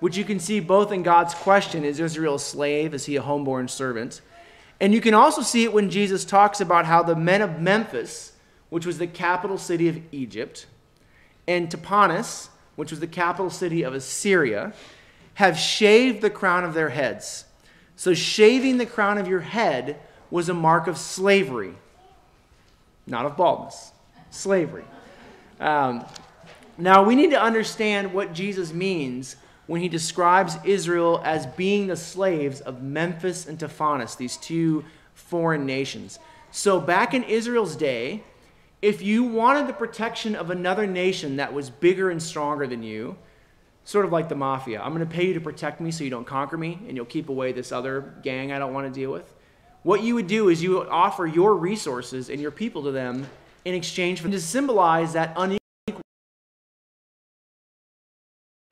which 0.00 0.16
you 0.16 0.24
can 0.24 0.38
see 0.38 0.60
both 0.60 0.90
in 0.92 1.02
God's 1.02 1.34
question 1.34 1.84
is 1.84 2.00
Israel 2.00 2.36
a 2.36 2.40
slave? 2.40 2.94
Is 2.94 3.06
he 3.06 3.16
a 3.16 3.22
homeborn 3.22 3.68
servant? 3.68 4.20
And 4.80 4.94
you 4.94 5.00
can 5.00 5.14
also 5.14 5.42
see 5.42 5.64
it 5.64 5.72
when 5.72 5.90
Jesus 5.90 6.24
talks 6.24 6.60
about 6.60 6.86
how 6.86 7.02
the 7.02 7.14
men 7.14 7.42
of 7.42 7.60
Memphis, 7.60 8.32
which 8.70 8.86
was 8.86 8.98
the 8.98 9.06
capital 9.06 9.58
city 9.58 9.88
of 9.88 10.00
Egypt, 10.12 10.66
and 11.46 11.70
Tahpanhes, 11.70 12.48
which 12.76 12.90
was 12.90 13.00
the 13.00 13.06
capital 13.06 13.50
city 13.50 13.82
of 13.82 13.94
Assyria, 13.94 14.72
have 15.34 15.58
shaved 15.58 16.20
the 16.20 16.30
crown 16.30 16.64
of 16.64 16.74
their 16.74 16.90
heads. 16.90 17.44
So, 17.96 18.14
shaving 18.14 18.78
the 18.78 18.86
crown 18.86 19.18
of 19.18 19.28
your 19.28 19.40
head 19.40 20.00
was 20.30 20.48
a 20.48 20.54
mark 20.54 20.86
of 20.86 20.98
slavery, 20.98 21.74
not 23.06 23.26
of 23.26 23.36
baldness, 23.36 23.92
slavery. 24.30 24.84
Um, 25.60 26.04
now, 26.78 27.04
we 27.04 27.14
need 27.14 27.30
to 27.30 27.40
understand 27.40 28.12
what 28.12 28.32
Jesus 28.32 28.72
means 28.72 29.36
when 29.66 29.80
he 29.80 29.88
describes 29.88 30.56
Israel 30.64 31.20
as 31.24 31.46
being 31.46 31.86
the 31.86 31.96
slaves 31.96 32.60
of 32.60 32.82
Memphis 32.82 33.46
and 33.46 33.58
Tahpanhes, 33.58 34.16
these 34.16 34.36
two 34.36 34.84
foreign 35.14 35.66
nations. 35.66 36.18
So, 36.50 36.80
back 36.80 37.14
in 37.14 37.22
Israel's 37.24 37.76
day, 37.76 38.24
if 38.80 39.00
you 39.00 39.22
wanted 39.22 39.68
the 39.68 39.72
protection 39.72 40.34
of 40.34 40.50
another 40.50 40.86
nation 40.86 41.36
that 41.36 41.54
was 41.54 41.70
bigger 41.70 42.10
and 42.10 42.20
stronger 42.20 42.66
than 42.66 42.82
you, 42.82 43.16
sort 43.84 44.04
of 44.04 44.12
like 44.12 44.28
the 44.28 44.34
mafia, 44.34 44.80
I'm 44.80 44.94
going 44.94 45.06
to 45.06 45.12
pay 45.12 45.26
you 45.26 45.34
to 45.34 45.40
protect 45.40 45.80
me 45.80 45.90
so 45.90 46.04
you 46.04 46.10
don't 46.10 46.26
conquer 46.26 46.56
me 46.56 46.78
and 46.86 46.96
you'll 46.96 47.06
keep 47.06 47.28
away 47.28 47.52
this 47.52 47.72
other 47.72 48.14
gang 48.22 48.52
I 48.52 48.58
don't 48.58 48.72
want 48.72 48.92
to 48.92 49.00
deal 49.00 49.10
with. 49.10 49.32
What 49.82 50.02
you 50.02 50.14
would 50.14 50.28
do 50.28 50.48
is 50.48 50.62
you 50.62 50.78
would 50.78 50.88
offer 50.88 51.26
your 51.26 51.56
resources 51.56 52.30
and 52.30 52.40
your 52.40 52.52
people 52.52 52.84
to 52.84 52.92
them 52.92 53.26
in 53.64 53.74
exchange 53.74 54.20
for 54.20 54.28
to 54.28 54.40
symbolize 54.40 55.12
that 55.14 55.34
unequal 55.36 55.60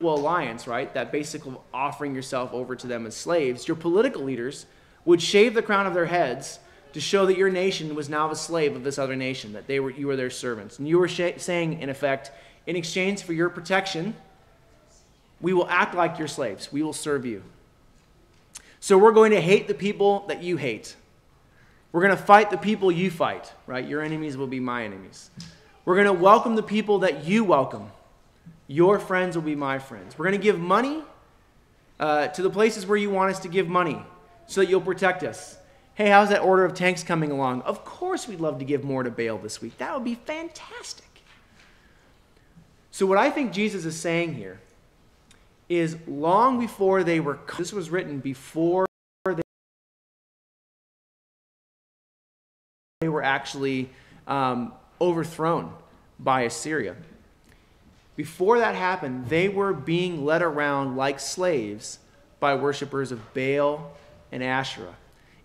alliance, 0.01 0.67
right? 0.67 0.93
That 0.93 1.11
basic 1.11 1.41
offering 1.73 2.15
yourself 2.15 2.53
over 2.53 2.75
to 2.75 2.87
them 2.87 3.05
as 3.05 3.15
slaves. 3.15 3.67
Your 3.67 3.75
political 3.75 4.23
leaders 4.23 4.65
would 5.03 5.21
shave 5.21 5.53
the 5.53 5.61
crown 5.61 5.85
of 5.85 5.93
their 5.93 6.05
heads 6.05 6.59
to 6.93 7.01
show 7.01 7.25
that 7.25 7.37
your 7.37 7.49
nation 7.49 7.95
was 7.95 8.09
now 8.09 8.29
a 8.31 8.35
slave 8.35 8.75
of 8.75 8.83
this 8.83 8.97
other 8.97 9.15
nation, 9.15 9.53
that 9.53 9.67
they 9.67 9.79
were 9.79 9.91
you 9.91 10.07
were 10.07 10.15
their 10.15 10.29
servants. 10.29 10.77
And 10.79 10.87
you 10.87 10.99
were 10.99 11.07
saying, 11.07 11.79
in 11.79 11.89
effect, 11.89 12.31
in 12.67 12.75
exchange 12.75 13.23
for 13.23 13.33
your 13.33 13.49
protection, 13.49 14.13
we 15.41 15.53
will 15.53 15.67
act 15.67 15.95
like 15.95 16.19
your 16.19 16.27
slaves. 16.27 16.71
We 16.71 16.83
will 16.83 16.93
serve 16.93 17.25
you. 17.25 17.43
So 18.79 18.97
we're 18.97 19.11
going 19.11 19.31
to 19.31 19.41
hate 19.41 19.67
the 19.67 19.73
people 19.73 20.25
that 20.27 20.41
you 20.41 20.57
hate. 20.57 20.95
We're 21.91 22.01
going 22.01 22.15
to 22.15 22.23
fight 22.23 22.49
the 22.49 22.57
people 22.57 22.91
you 22.91 23.11
fight, 23.11 23.51
right? 23.67 23.87
Your 23.87 24.01
enemies 24.01 24.37
will 24.37 24.47
be 24.47 24.59
my 24.59 24.85
enemies. 24.85 25.29
We're 25.83 25.95
going 25.95 26.07
to 26.07 26.13
welcome 26.13 26.55
the 26.55 26.63
people 26.63 26.99
that 26.99 27.25
you 27.25 27.43
welcome. 27.43 27.91
Your 28.67 28.97
friends 28.99 29.35
will 29.35 29.43
be 29.43 29.55
my 29.55 29.79
friends. 29.79 30.17
We're 30.17 30.25
going 30.25 30.39
to 30.39 30.43
give 30.43 30.59
money 30.59 31.03
uh, 31.99 32.27
to 32.29 32.41
the 32.41 32.49
places 32.49 32.85
where 32.85 32.97
you 32.97 33.09
want 33.09 33.31
us 33.31 33.39
to 33.39 33.49
give 33.49 33.67
money 33.67 34.01
so 34.47 34.61
that 34.61 34.69
you'll 34.69 34.81
protect 34.81 35.23
us. 35.23 35.57
Hey, 35.93 36.09
how's 36.09 36.29
that 36.29 36.41
order 36.41 36.63
of 36.63 36.73
tanks 36.73 37.03
coming 37.03 37.31
along? 37.31 37.61
Of 37.63 37.83
course, 37.83 38.27
we'd 38.27 38.39
love 38.39 38.59
to 38.59 38.65
give 38.65 38.83
more 38.83 39.03
to 39.03 39.11
Baal 39.11 39.37
this 39.37 39.61
week. 39.61 39.77
That 39.77 39.93
would 39.93 40.05
be 40.05 40.15
fantastic. 40.15 41.05
So, 42.91 43.05
what 43.05 43.17
I 43.17 43.29
think 43.29 43.51
Jesus 43.51 43.85
is 43.85 43.99
saying 43.99 44.35
here 44.35 44.59
is 45.71 45.95
long 46.05 46.59
before 46.59 47.01
they 47.03 47.21
were, 47.21 47.39
this 47.57 47.71
was 47.71 47.89
written 47.89 48.19
before 48.19 48.85
they 52.99 53.07
were 53.07 53.23
actually 53.23 53.89
um, 54.27 54.73
overthrown 54.99 55.73
by 56.19 56.41
Assyria. 56.41 56.97
Before 58.17 58.59
that 58.59 58.75
happened, 58.75 59.29
they 59.29 59.47
were 59.47 59.73
being 59.73 60.25
led 60.25 60.41
around 60.41 60.97
like 60.97 61.21
slaves 61.21 61.99
by 62.41 62.53
worshippers 62.53 63.13
of 63.13 63.33
Baal 63.33 63.95
and 64.29 64.43
Asherah. 64.43 64.97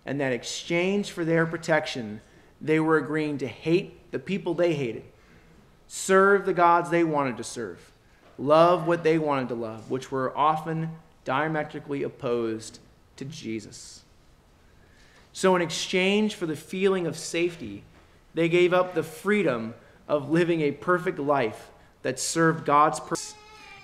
And 0.05 0.19
that 0.19 0.33
exchange 0.33 1.11
for 1.11 1.23
their 1.23 1.45
protection, 1.45 2.19
they 2.59 2.81
were 2.81 2.97
agreeing 2.97 3.37
to 3.37 3.47
hate 3.47 4.11
the 4.11 4.19
people 4.19 4.53
they 4.53 4.73
hated, 4.73 5.05
serve 5.87 6.45
the 6.45 6.53
gods 6.53 6.89
they 6.89 7.05
wanted 7.05 7.37
to 7.37 7.43
serve, 7.45 7.93
love 8.37 8.87
what 8.87 9.03
they 9.03 9.17
wanted 9.17 9.49
to 9.49 9.55
love, 9.55 9.89
which 9.89 10.11
were 10.11 10.35
often 10.37 10.91
diametrically 11.25 12.03
opposed 12.03 12.79
to 13.15 13.25
Jesus. 13.25 14.03
So, 15.33 15.55
in 15.55 15.61
exchange 15.61 16.35
for 16.35 16.45
the 16.45 16.55
feeling 16.55 17.05
of 17.05 17.17
safety, 17.17 17.83
they 18.33 18.49
gave 18.49 18.73
up 18.73 18.93
the 18.93 19.03
freedom 19.03 19.73
of 20.07 20.29
living 20.29 20.61
a 20.61 20.71
perfect 20.71 21.19
life 21.19 21.69
that 22.01 22.19
served 22.19 22.65
God's 22.65 22.99
purpose. 22.99 23.35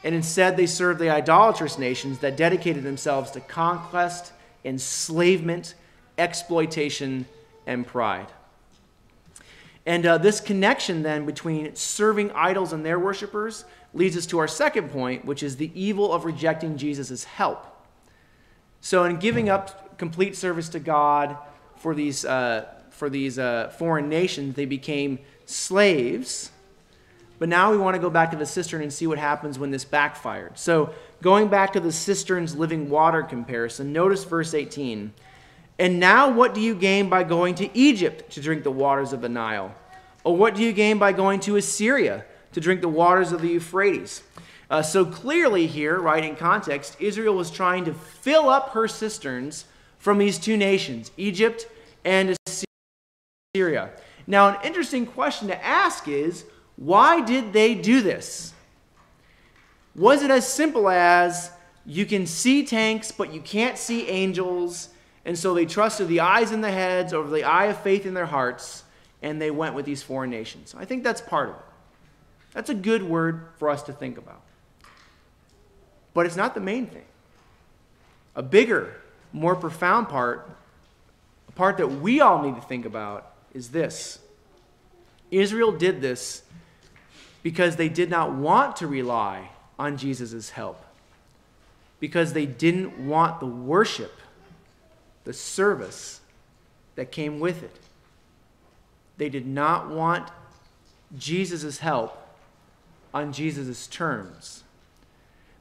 and 0.03 0.13
instead 0.13 0.57
they 0.57 0.65
served 0.65 0.99
the 0.99 1.09
idolatrous 1.09 1.77
nations 1.77 2.19
that 2.19 2.35
dedicated 2.35 2.83
themselves 2.83 3.31
to 3.31 3.39
conquest, 3.39 4.33
enslavement, 4.65 5.75
exploitation, 6.17 7.25
and 7.65 7.87
pride. 7.87 8.27
And 9.85 10.05
uh, 10.05 10.17
this 10.17 10.39
connection 10.39 11.03
then 11.03 11.25
between 11.25 11.75
serving 11.75 12.31
idols 12.31 12.71
and 12.71 12.85
their 12.85 12.97
worshippers 12.97 13.65
leads 13.93 14.15
us 14.15 14.25
to 14.27 14.39
our 14.39 14.47
second 14.47 14.89
point, 14.91 15.25
which 15.25 15.43
is 15.43 15.57
the 15.57 15.71
evil 15.79 16.13
of 16.13 16.25
rejecting 16.25 16.77
Jesus' 16.77 17.25
help. 17.25 17.67
So, 18.81 19.03
in 19.03 19.17
giving 19.17 19.49
up 19.49 19.97
complete 19.97 20.35
service 20.35 20.69
to 20.69 20.79
God 20.79 21.37
for 21.77 21.93
these, 21.93 22.25
uh, 22.25 22.65
for 22.89 23.09
these 23.09 23.37
uh, 23.39 23.69
foreign 23.77 24.09
nations, 24.09 24.55
they 24.55 24.65
became 24.65 25.19
slaves. 25.45 26.51
But 27.39 27.49
now 27.49 27.71
we 27.71 27.77
want 27.77 27.95
to 27.95 27.99
go 27.99 28.09
back 28.09 28.31
to 28.31 28.37
the 28.37 28.45
cistern 28.45 28.81
and 28.81 28.91
see 28.91 29.07
what 29.07 29.17
happens 29.17 29.59
when 29.59 29.71
this 29.71 29.83
backfired. 29.83 30.57
So, 30.57 30.93
going 31.21 31.49
back 31.49 31.73
to 31.73 31.79
the 31.79 31.91
cistern's 31.91 32.55
living 32.55 32.89
water 32.89 33.21
comparison, 33.23 33.91
notice 33.91 34.23
verse 34.23 34.53
18. 34.53 35.13
And 35.79 35.99
now, 35.99 36.29
what 36.29 36.53
do 36.53 36.61
you 36.61 36.75
gain 36.75 37.09
by 37.09 37.23
going 37.23 37.55
to 37.55 37.77
Egypt 37.77 38.31
to 38.33 38.41
drink 38.41 38.63
the 38.63 38.71
waters 38.71 39.11
of 39.11 39.21
the 39.21 39.29
Nile? 39.29 39.73
Or 40.23 40.37
what 40.37 40.55
do 40.55 40.61
you 40.61 40.71
gain 40.71 40.99
by 40.99 41.11
going 41.11 41.39
to 41.41 41.55
Assyria 41.55 42.25
to 42.53 42.61
drink 42.61 42.81
the 42.81 42.89
waters 42.89 43.31
of 43.31 43.41
the 43.41 43.49
Euphrates? 43.49 44.23
Uh, 44.69 44.81
so 44.81 45.05
clearly, 45.05 45.67
here, 45.67 45.99
right 45.99 46.23
in 46.23 46.35
context, 46.35 46.95
Israel 46.99 47.35
was 47.35 47.51
trying 47.51 47.85
to 47.85 47.93
fill 47.93 48.49
up 48.49 48.69
her 48.69 48.87
cisterns 48.87 49.65
from 49.97 50.17
these 50.17 50.37
two 50.37 50.57
nations, 50.57 51.11
Egypt 51.17 51.67
and 52.05 52.35
Assyria. 53.55 53.91
Now, 54.27 54.49
an 54.49 54.57
interesting 54.63 55.05
question 55.05 55.47
to 55.47 55.65
ask 55.65 56.07
is 56.07 56.45
why 56.75 57.21
did 57.21 57.53
they 57.53 57.75
do 57.75 58.01
this? 58.01 58.53
Was 59.95 60.23
it 60.23 60.31
as 60.31 60.47
simple 60.47 60.89
as 60.89 61.51
you 61.85 62.05
can 62.05 62.25
see 62.25 62.65
tanks, 62.65 63.11
but 63.11 63.33
you 63.33 63.41
can't 63.41 63.77
see 63.77 64.07
angels? 64.07 64.89
And 65.25 65.37
so 65.37 65.53
they 65.53 65.65
trusted 65.65 66.07
the 66.07 66.19
eyes 66.19 66.51
and 66.51 66.63
the 66.63 66.71
heads 66.71 67.13
over 67.13 67.29
the 67.29 67.43
eye 67.43 67.65
of 67.65 67.81
faith 67.81 68.05
in 68.05 68.13
their 68.13 68.25
hearts, 68.25 68.83
and 69.21 69.41
they 69.41 69.51
went 69.51 69.73
with 69.73 69.85
these 69.85 70.03
foreign 70.03 70.29
nations. 70.29 70.75
I 70.77 70.85
think 70.85 71.03
that's 71.03 71.21
part 71.21 71.49
of 71.49 71.55
it. 71.55 71.61
That's 72.53 72.69
a 72.69 72.75
good 72.75 73.03
word 73.03 73.47
for 73.57 73.69
us 73.69 73.83
to 73.83 73.93
think 73.93 74.17
about. 74.17 74.41
But 76.13 76.25
it's 76.25 76.35
not 76.35 76.53
the 76.53 76.59
main 76.59 76.87
thing. 76.87 77.05
A 78.35 78.43
bigger, 78.43 78.95
more 79.31 79.55
profound 79.55 80.09
part, 80.09 80.49
a 81.47 81.51
part 81.53 81.77
that 81.77 81.87
we 81.87 82.19
all 82.19 82.41
need 82.41 82.55
to 82.55 82.61
think 82.61 82.85
about, 82.85 83.31
is 83.53 83.69
this 83.69 84.19
Israel 85.31 85.71
did 85.71 86.01
this 86.01 86.43
because 87.41 87.75
they 87.75 87.89
did 87.89 88.09
not 88.09 88.33
want 88.33 88.75
to 88.77 88.87
rely 88.87 89.49
on 89.79 89.97
Jesus' 89.97 90.51
help, 90.51 90.83
because 91.99 92.33
they 92.33 92.45
didn't 92.45 93.07
want 93.07 93.39
the 93.39 93.47
worship 93.47 94.13
the 95.23 95.33
service 95.33 96.21
that 96.95 97.11
came 97.11 97.39
with 97.39 97.63
it. 97.63 97.79
They 99.17 99.29
did 99.29 99.45
not 99.45 99.89
want 99.89 100.29
Jesus' 101.17 101.79
help 101.79 102.17
on 103.13 103.31
Jesus' 103.31 103.87
terms. 103.87 104.63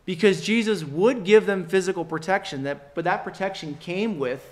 Because 0.05 0.40
Jesus 0.40 0.83
would 0.83 1.25
give 1.25 1.46
them 1.46 1.66
physical 1.66 2.05
protection, 2.05 2.64
that, 2.64 2.94
but 2.94 3.05
that 3.05 3.22
protection 3.22 3.77
came 3.79 4.18
with 4.18 4.44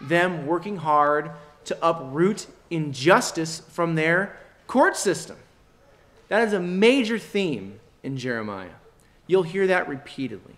them 0.00 0.46
working 0.46 0.76
hard 0.76 1.30
to 1.64 1.76
uproot 1.82 2.46
injustice 2.70 3.60
from 3.68 3.94
their 3.94 4.36
court 4.66 4.96
system. 4.96 5.36
That 6.28 6.46
is 6.46 6.52
a 6.52 6.60
major 6.60 7.18
theme 7.18 7.80
in 8.02 8.16
Jeremiah. 8.16 8.68
You'll 9.26 9.42
hear 9.42 9.66
that 9.66 9.88
repeatedly. 9.88 10.54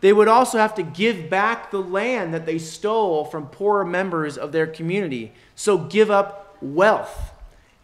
They 0.00 0.12
would 0.12 0.28
also 0.28 0.58
have 0.58 0.74
to 0.76 0.82
give 0.82 1.28
back 1.28 1.70
the 1.70 1.82
land 1.82 2.32
that 2.32 2.46
they 2.46 2.58
stole 2.58 3.24
from 3.24 3.48
poorer 3.48 3.84
members 3.84 4.38
of 4.38 4.52
their 4.52 4.66
community. 4.66 5.32
So 5.54 5.76
give 5.76 6.10
up 6.10 6.56
wealth 6.62 7.32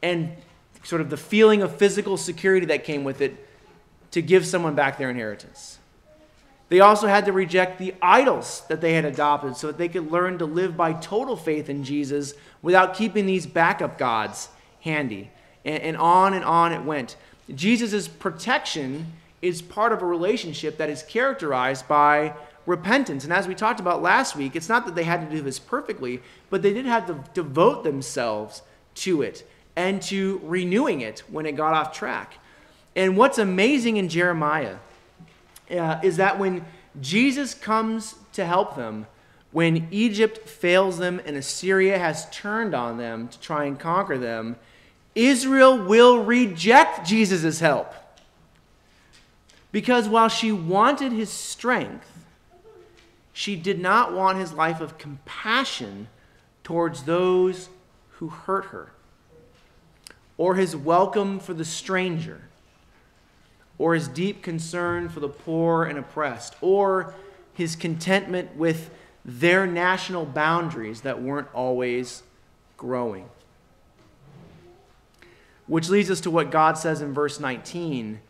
and 0.02 0.34
sort 0.82 1.00
of 1.00 1.10
the 1.10 1.16
feeling 1.16 1.62
of 1.62 1.76
physical 1.76 2.16
security 2.16 2.66
that 2.66 2.84
came 2.84 3.04
with 3.04 3.20
it 3.20 3.46
to 4.12 4.22
give 4.22 4.46
someone 4.46 4.74
back 4.74 4.98
their 4.98 5.10
inheritance. 5.10 5.78
They 6.68 6.80
also 6.80 7.06
had 7.06 7.26
to 7.26 7.32
reject 7.32 7.78
the 7.78 7.94
idols 8.00 8.62
that 8.68 8.80
they 8.80 8.94
had 8.94 9.04
adopted 9.04 9.56
so 9.56 9.68
that 9.68 9.78
they 9.78 9.88
could 9.88 10.10
learn 10.10 10.38
to 10.38 10.46
live 10.46 10.76
by 10.76 10.94
total 10.94 11.36
faith 11.36 11.68
in 11.68 11.84
Jesus 11.84 12.34
without 12.62 12.94
keeping 12.94 13.26
these 13.26 13.46
backup 13.46 13.98
gods 13.98 14.48
handy. 14.80 15.30
And, 15.64 15.82
and 15.82 15.96
on 15.96 16.34
and 16.34 16.44
on 16.44 16.72
it 16.72 16.82
went. 16.82 17.16
Jesus' 17.54 18.08
protection 18.08 19.12
is 19.42 19.62
part 19.62 19.92
of 19.92 20.02
a 20.02 20.06
relationship 20.06 20.78
that 20.78 20.90
is 20.90 21.02
characterized 21.02 21.86
by 21.88 22.34
repentance. 22.66 23.24
And 23.24 23.32
as 23.32 23.46
we 23.46 23.54
talked 23.54 23.80
about 23.80 24.02
last 24.02 24.36
week, 24.36 24.56
it's 24.56 24.68
not 24.68 24.86
that 24.86 24.94
they 24.94 25.04
had 25.04 25.28
to 25.28 25.36
do 25.36 25.42
this 25.42 25.58
perfectly, 25.58 26.20
but 26.50 26.62
they 26.62 26.72
did 26.72 26.86
have 26.86 27.06
to 27.06 27.24
devote 27.32 27.84
themselves 27.84 28.62
to 28.96 29.22
it 29.22 29.48
and 29.76 30.02
to 30.02 30.40
renewing 30.42 31.00
it 31.00 31.22
when 31.28 31.46
it 31.46 31.52
got 31.52 31.74
off 31.74 31.92
track. 31.92 32.34
And 32.96 33.16
what's 33.16 33.38
amazing 33.38 33.98
in 33.98 34.08
Jeremiah 34.08 34.76
uh, 35.70 36.00
is 36.02 36.16
that 36.16 36.38
when 36.38 36.64
Jesus 37.00 37.54
comes 37.54 38.14
to 38.32 38.44
help 38.44 38.74
them, 38.74 39.06
when 39.52 39.86
Egypt 39.90 40.48
fails 40.48 40.98
them 40.98 41.20
and 41.24 41.36
Assyria 41.36 41.98
has 41.98 42.28
turned 42.30 42.74
on 42.74 42.98
them 42.98 43.28
to 43.28 43.38
try 43.40 43.64
and 43.64 43.78
conquer 43.78 44.18
them, 44.18 44.56
Israel 45.14 45.78
will 45.78 46.24
reject 46.24 47.06
Jesus' 47.06 47.60
help. 47.60 47.92
Because 49.72 50.08
while 50.08 50.28
she 50.28 50.52
wanted 50.52 51.12
his 51.12 51.30
strength, 51.30 52.10
she 53.32 53.56
did 53.56 53.80
not 53.80 54.14
want 54.14 54.38
his 54.38 54.52
life 54.52 54.80
of 54.80 54.96
compassion 54.96 56.08
towards 56.64 57.02
those 57.02 57.68
who 58.12 58.28
hurt 58.28 58.66
her, 58.66 58.92
or 60.38 60.54
his 60.54 60.74
welcome 60.74 61.38
for 61.38 61.52
the 61.52 61.64
stranger, 61.64 62.42
or 63.78 63.94
his 63.94 64.08
deep 64.08 64.42
concern 64.42 65.08
for 65.08 65.20
the 65.20 65.28
poor 65.28 65.84
and 65.84 65.98
oppressed, 65.98 66.56
or 66.62 67.14
his 67.52 67.76
contentment 67.76 68.56
with 68.56 68.90
their 69.24 69.66
national 69.66 70.24
boundaries 70.24 71.02
that 71.02 71.20
weren't 71.20 71.48
always 71.52 72.22
growing. 72.76 73.28
Which 75.66 75.88
leads 75.88 76.10
us 76.10 76.20
to 76.22 76.30
what 76.30 76.50
God 76.50 76.78
says 76.78 77.02
in 77.02 77.12
verse 77.12 77.38
19 77.38 78.20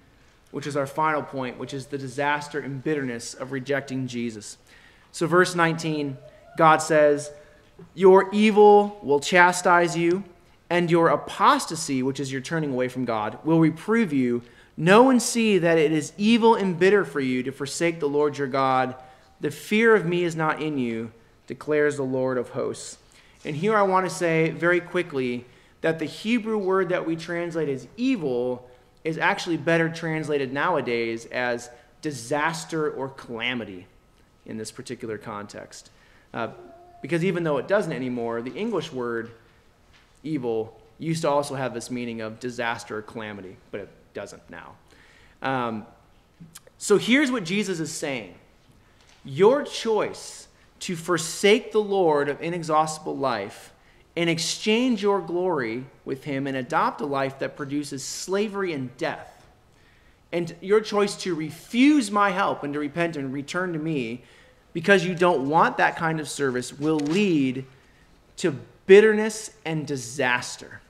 which 0.56 0.66
is 0.66 0.74
our 0.74 0.86
final 0.86 1.22
point, 1.22 1.58
which 1.58 1.74
is 1.74 1.84
the 1.84 1.98
disaster 1.98 2.58
and 2.58 2.82
bitterness 2.82 3.34
of 3.34 3.52
rejecting 3.52 4.06
Jesus. 4.06 4.56
So, 5.12 5.26
verse 5.26 5.54
19, 5.54 6.16
God 6.56 6.78
says, 6.78 7.30
Your 7.94 8.30
evil 8.32 8.98
will 9.02 9.20
chastise 9.20 9.98
you, 9.98 10.24
and 10.70 10.90
your 10.90 11.08
apostasy, 11.08 12.02
which 12.02 12.18
is 12.18 12.32
your 12.32 12.40
turning 12.40 12.72
away 12.72 12.88
from 12.88 13.04
God, 13.04 13.38
will 13.44 13.60
reprove 13.60 14.14
you. 14.14 14.40
Know 14.78 15.10
and 15.10 15.20
see 15.20 15.58
that 15.58 15.76
it 15.76 15.92
is 15.92 16.14
evil 16.16 16.54
and 16.54 16.78
bitter 16.78 17.04
for 17.04 17.20
you 17.20 17.42
to 17.42 17.52
forsake 17.52 18.00
the 18.00 18.08
Lord 18.08 18.38
your 18.38 18.48
God. 18.48 18.94
The 19.42 19.50
fear 19.50 19.94
of 19.94 20.06
me 20.06 20.24
is 20.24 20.34
not 20.34 20.62
in 20.62 20.78
you, 20.78 21.12
declares 21.46 21.96
the 21.96 22.02
Lord 22.02 22.38
of 22.38 22.48
hosts. 22.48 22.96
And 23.44 23.54
here 23.54 23.76
I 23.76 23.82
want 23.82 24.08
to 24.08 24.14
say 24.14 24.48
very 24.52 24.80
quickly 24.80 25.44
that 25.82 25.98
the 25.98 26.06
Hebrew 26.06 26.56
word 26.56 26.88
that 26.88 27.04
we 27.06 27.14
translate 27.14 27.68
as 27.68 27.86
evil 27.98 28.66
is 29.06 29.18
actually 29.18 29.56
better 29.56 29.88
translated 29.88 30.52
nowadays 30.52 31.26
as 31.26 31.70
disaster 32.02 32.90
or 32.90 33.08
calamity 33.08 33.86
in 34.46 34.56
this 34.56 34.72
particular 34.72 35.16
context. 35.16 35.90
Uh, 36.34 36.48
because 37.02 37.24
even 37.24 37.44
though 37.44 37.58
it 37.58 37.68
doesn't 37.68 37.92
anymore, 37.92 38.42
the 38.42 38.52
English 38.54 38.92
word 38.92 39.30
evil 40.24 40.80
used 40.98 41.22
to 41.22 41.30
also 41.30 41.54
have 41.54 41.72
this 41.72 41.88
meaning 41.88 42.20
of 42.20 42.40
disaster 42.40 42.98
or 42.98 43.02
calamity, 43.02 43.56
but 43.70 43.80
it 43.80 43.88
doesn't 44.12 44.42
now. 44.50 44.74
Um, 45.40 45.86
so 46.76 46.98
here's 46.98 47.30
what 47.30 47.44
Jesus 47.44 47.78
is 47.78 47.92
saying 47.92 48.34
Your 49.24 49.62
choice 49.62 50.48
to 50.80 50.96
forsake 50.96 51.70
the 51.70 51.80
Lord 51.80 52.28
of 52.28 52.42
inexhaustible 52.42 53.16
life 53.16 53.72
and 54.16 54.30
exchange 54.30 55.02
your 55.02 55.20
glory 55.20 55.84
with 56.04 56.24
him 56.24 56.46
and 56.46 56.56
adopt 56.56 57.00
a 57.02 57.06
life 57.06 57.38
that 57.38 57.56
produces 57.56 58.02
slavery 58.02 58.72
and 58.72 58.96
death. 58.96 59.46
And 60.32 60.56
your 60.60 60.80
choice 60.80 61.14
to 61.18 61.34
refuse 61.34 62.10
my 62.10 62.30
help 62.30 62.62
and 62.62 62.72
to 62.72 62.80
repent 62.80 63.16
and 63.16 63.32
return 63.32 63.74
to 63.74 63.78
me 63.78 64.22
because 64.72 65.04
you 65.04 65.14
don't 65.14 65.48
want 65.48 65.76
that 65.76 65.96
kind 65.96 66.18
of 66.18 66.28
service 66.28 66.72
will 66.72 66.98
lead 66.98 67.64
to 68.38 68.58
bitterness 68.86 69.50
and 69.64 69.86
disaster. 69.86 70.80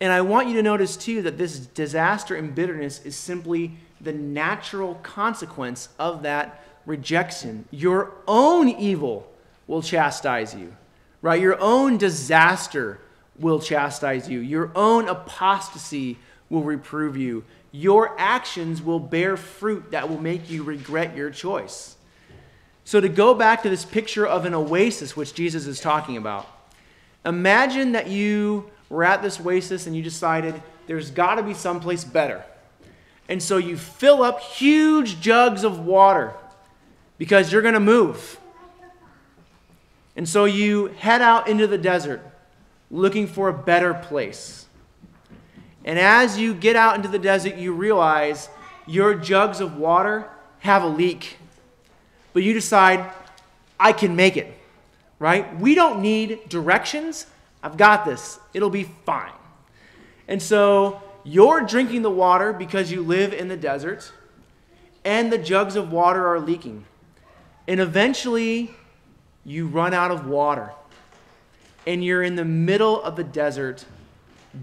And 0.00 0.12
I 0.12 0.20
want 0.20 0.48
you 0.48 0.54
to 0.54 0.62
notice 0.62 0.96
too 0.96 1.22
that 1.22 1.38
this 1.38 1.58
disaster 1.58 2.36
and 2.36 2.54
bitterness 2.54 3.00
is 3.04 3.16
simply 3.16 3.72
the 4.00 4.12
natural 4.12 4.96
consequence 4.96 5.88
of 5.98 6.22
that 6.24 6.62
rejection. 6.84 7.66
Your 7.70 8.12
own 8.28 8.68
evil 8.68 9.30
will 9.66 9.80
chastise 9.80 10.54
you 10.54 10.76
right? 11.24 11.40
Your 11.40 11.58
own 11.58 11.96
disaster 11.96 13.00
will 13.38 13.58
chastise 13.58 14.28
you, 14.28 14.40
your 14.40 14.70
own 14.74 15.08
apostasy 15.08 16.18
will 16.50 16.62
reprove 16.62 17.16
you, 17.16 17.44
your 17.72 18.14
actions 18.18 18.82
will 18.82 19.00
bear 19.00 19.38
fruit 19.38 19.90
that 19.92 20.10
will 20.10 20.20
make 20.20 20.50
you 20.50 20.62
regret 20.62 21.16
your 21.16 21.30
choice. 21.30 21.96
So, 22.84 23.00
to 23.00 23.08
go 23.08 23.32
back 23.32 23.62
to 23.62 23.70
this 23.70 23.86
picture 23.86 24.26
of 24.26 24.44
an 24.44 24.52
oasis, 24.52 25.16
which 25.16 25.32
Jesus 25.32 25.66
is 25.66 25.80
talking 25.80 26.18
about, 26.18 26.46
imagine 27.24 27.92
that 27.92 28.08
you 28.08 28.70
were 28.90 29.02
at 29.02 29.22
this 29.22 29.40
oasis 29.40 29.86
and 29.86 29.96
you 29.96 30.02
decided 30.02 30.62
there's 30.86 31.10
got 31.10 31.36
to 31.36 31.42
be 31.42 31.54
someplace 31.54 32.04
better. 32.04 32.44
And 33.30 33.42
so 33.42 33.56
you 33.56 33.78
fill 33.78 34.22
up 34.22 34.40
huge 34.40 35.22
jugs 35.22 35.64
of 35.64 35.86
water 35.86 36.34
because 37.16 37.50
you're 37.50 37.62
going 37.62 37.72
to 37.72 37.80
move. 37.80 38.38
And 40.16 40.28
so 40.28 40.44
you 40.44 40.86
head 40.98 41.22
out 41.22 41.48
into 41.48 41.66
the 41.66 41.78
desert 41.78 42.22
looking 42.90 43.26
for 43.26 43.48
a 43.48 43.52
better 43.52 43.94
place. 43.94 44.66
And 45.84 45.98
as 45.98 46.38
you 46.38 46.54
get 46.54 46.76
out 46.76 46.96
into 46.96 47.08
the 47.08 47.18
desert, 47.18 47.56
you 47.56 47.72
realize 47.72 48.48
your 48.86 49.14
jugs 49.14 49.60
of 49.60 49.76
water 49.76 50.28
have 50.60 50.82
a 50.82 50.86
leak. 50.86 51.36
But 52.32 52.42
you 52.42 52.52
decide, 52.52 53.10
I 53.78 53.92
can 53.92 54.16
make 54.16 54.36
it, 54.36 54.56
right? 55.18 55.58
We 55.58 55.74
don't 55.74 56.00
need 56.00 56.48
directions. 56.48 57.26
I've 57.62 57.76
got 57.76 58.04
this. 58.04 58.38
It'll 58.52 58.70
be 58.70 58.84
fine. 59.04 59.32
And 60.28 60.40
so 60.40 61.02
you're 61.24 61.60
drinking 61.62 62.02
the 62.02 62.10
water 62.10 62.52
because 62.52 62.90
you 62.90 63.02
live 63.02 63.32
in 63.32 63.48
the 63.48 63.56
desert, 63.56 64.10
and 65.04 65.32
the 65.32 65.38
jugs 65.38 65.76
of 65.76 65.92
water 65.92 66.26
are 66.26 66.40
leaking. 66.40 66.84
And 67.66 67.80
eventually, 67.80 68.74
you 69.44 69.66
run 69.66 69.92
out 69.94 70.10
of 70.10 70.26
water 70.26 70.72
and 71.86 72.04
you're 72.04 72.22
in 72.22 72.36
the 72.36 72.44
middle 72.44 73.02
of 73.02 73.16
the 73.16 73.24
desert, 73.24 73.84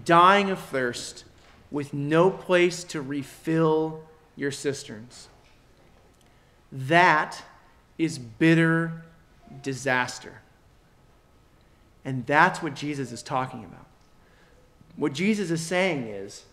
dying 0.04 0.50
of 0.50 0.58
thirst, 0.58 1.24
with 1.70 1.94
no 1.94 2.30
place 2.30 2.84
to 2.84 3.00
refill 3.00 4.02
your 4.36 4.50
cisterns. 4.50 5.28
That 6.70 7.42
is 7.98 8.18
bitter 8.18 9.04
disaster. 9.62 10.40
And 12.04 12.26
that's 12.26 12.62
what 12.62 12.74
Jesus 12.74 13.12
is 13.12 13.22
talking 13.22 13.64
about. 13.64 13.86
What 14.96 15.12
Jesus 15.12 15.50
is 15.50 15.64
saying 15.64 16.08
is 16.08 16.44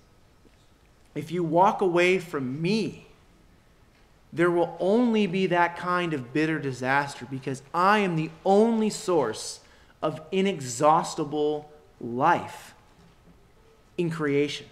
if 1.15 1.31
you 1.31 1.43
walk 1.43 1.81
away 1.81 2.19
from 2.19 2.61
me, 2.61 3.07
there 4.31 4.51
will 4.51 4.75
only 4.79 5.25
be 5.25 5.47
that 5.47 5.77
kind 5.77 6.13
of 6.13 6.33
bitter 6.33 6.59
disaster 6.59 7.27
because 7.29 7.63
I 7.73 7.99
am 7.99 8.15
the 8.15 8.29
only 8.45 8.89
source 8.89 9.59
of 10.01 10.21
inexhaustible 10.31 11.69
life 11.99 12.73
in 13.97 14.09
creation. 14.09 14.67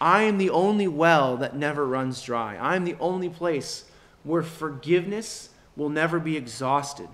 I 0.00 0.22
am 0.22 0.38
the 0.38 0.50
only 0.50 0.88
well 0.88 1.36
that 1.36 1.56
never 1.56 1.86
runs 1.86 2.22
dry. 2.22 2.56
I 2.56 2.76
am 2.76 2.84
the 2.84 2.96
only 2.98 3.28
place 3.28 3.84
where 4.22 4.42
forgiveness 4.42 5.50
will 5.76 5.88
never 5.90 6.18
be 6.18 6.36
exhausted. 6.36 7.08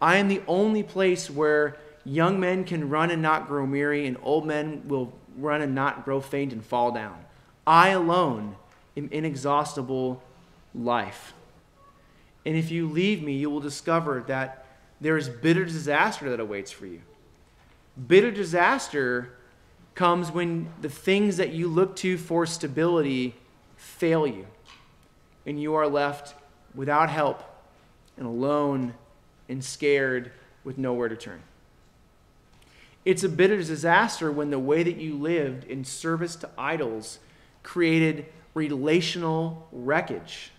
I 0.00 0.16
am 0.16 0.28
the 0.28 0.42
only 0.48 0.82
place 0.82 1.30
where 1.30 1.76
young 2.04 2.40
men 2.40 2.64
can 2.64 2.88
run 2.88 3.10
and 3.10 3.22
not 3.22 3.46
grow 3.46 3.64
weary, 3.64 4.06
and 4.06 4.16
old 4.22 4.46
men 4.46 4.82
will 4.88 5.12
run 5.36 5.62
and 5.62 5.74
not 5.74 6.04
grow 6.04 6.20
faint 6.20 6.52
and 6.52 6.64
fall 6.64 6.90
down. 6.90 7.24
I 7.66 7.90
alone 7.90 8.56
am 8.96 9.08
inexhaustible 9.10 10.22
life. 10.74 11.34
And 12.44 12.56
if 12.56 12.70
you 12.70 12.88
leave 12.88 13.22
me, 13.22 13.34
you 13.34 13.50
will 13.50 13.60
discover 13.60 14.24
that 14.26 14.66
there 15.00 15.16
is 15.16 15.28
bitter 15.28 15.64
disaster 15.64 16.30
that 16.30 16.40
awaits 16.40 16.70
for 16.70 16.86
you. 16.86 17.02
Bitter 18.06 18.30
disaster 18.30 19.34
comes 19.94 20.30
when 20.30 20.72
the 20.80 20.88
things 20.88 21.36
that 21.36 21.52
you 21.52 21.68
look 21.68 21.96
to 21.96 22.16
for 22.16 22.46
stability 22.46 23.34
fail 23.76 24.26
you, 24.26 24.46
and 25.44 25.60
you 25.60 25.74
are 25.74 25.86
left 25.86 26.34
without 26.74 27.10
help 27.10 27.42
and 28.16 28.26
alone 28.26 28.94
and 29.48 29.62
scared 29.62 30.32
with 30.64 30.78
nowhere 30.78 31.08
to 31.08 31.16
turn. 31.16 31.42
It's 33.04 33.24
a 33.24 33.28
bitter 33.28 33.56
disaster 33.56 34.30
when 34.30 34.50
the 34.50 34.58
way 34.58 34.82
that 34.82 34.96
you 34.96 35.16
lived 35.16 35.64
in 35.64 35.84
service 35.84 36.36
to 36.36 36.50
idols 36.56 37.18
created 37.62 38.26
relational 38.54 39.68
wreckage 39.72 40.50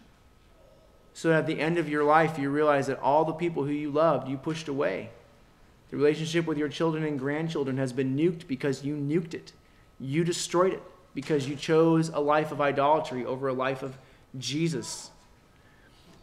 so 1.13 1.29
that 1.29 1.39
at 1.39 1.47
the 1.47 1.59
end 1.59 1.77
of 1.77 1.87
your 1.87 2.03
life 2.03 2.39
you 2.39 2.49
realize 2.49 2.87
that 2.87 2.99
all 2.99 3.23
the 3.25 3.33
people 3.33 3.63
who 3.63 3.71
you 3.71 3.91
loved 3.91 4.27
you 4.27 4.37
pushed 4.37 4.67
away. 4.67 5.09
The 5.91 5.97
relationship 5.97 6.47
with 6.47 6.57
your 6.57 6.69
children 6.69 7.03
and 7.03 7.19
grandchildren 7.19 7.77
has 7.77 7.93
been 7.93 8.17
nuked 8.17 8.47
because 8.47 8.83
you 8.83 8.95
nuked 8.95 9.35
it. 9.35 9.51
You 9.99 10.23
destroyed 10.23 10.73
it 10.73 10.81
because 11.13 11.47
you 11.47 11.55
chose 11.55 12.09
a 12.09 12.19
life 12.19 12.51
of 12.51 12.59
idolatry 12.59 13.23
over 13.25 13.47
a 13.47 13.53
life 13.53 13.83
of 13.83 13.95
Jesus. 14.39 15.11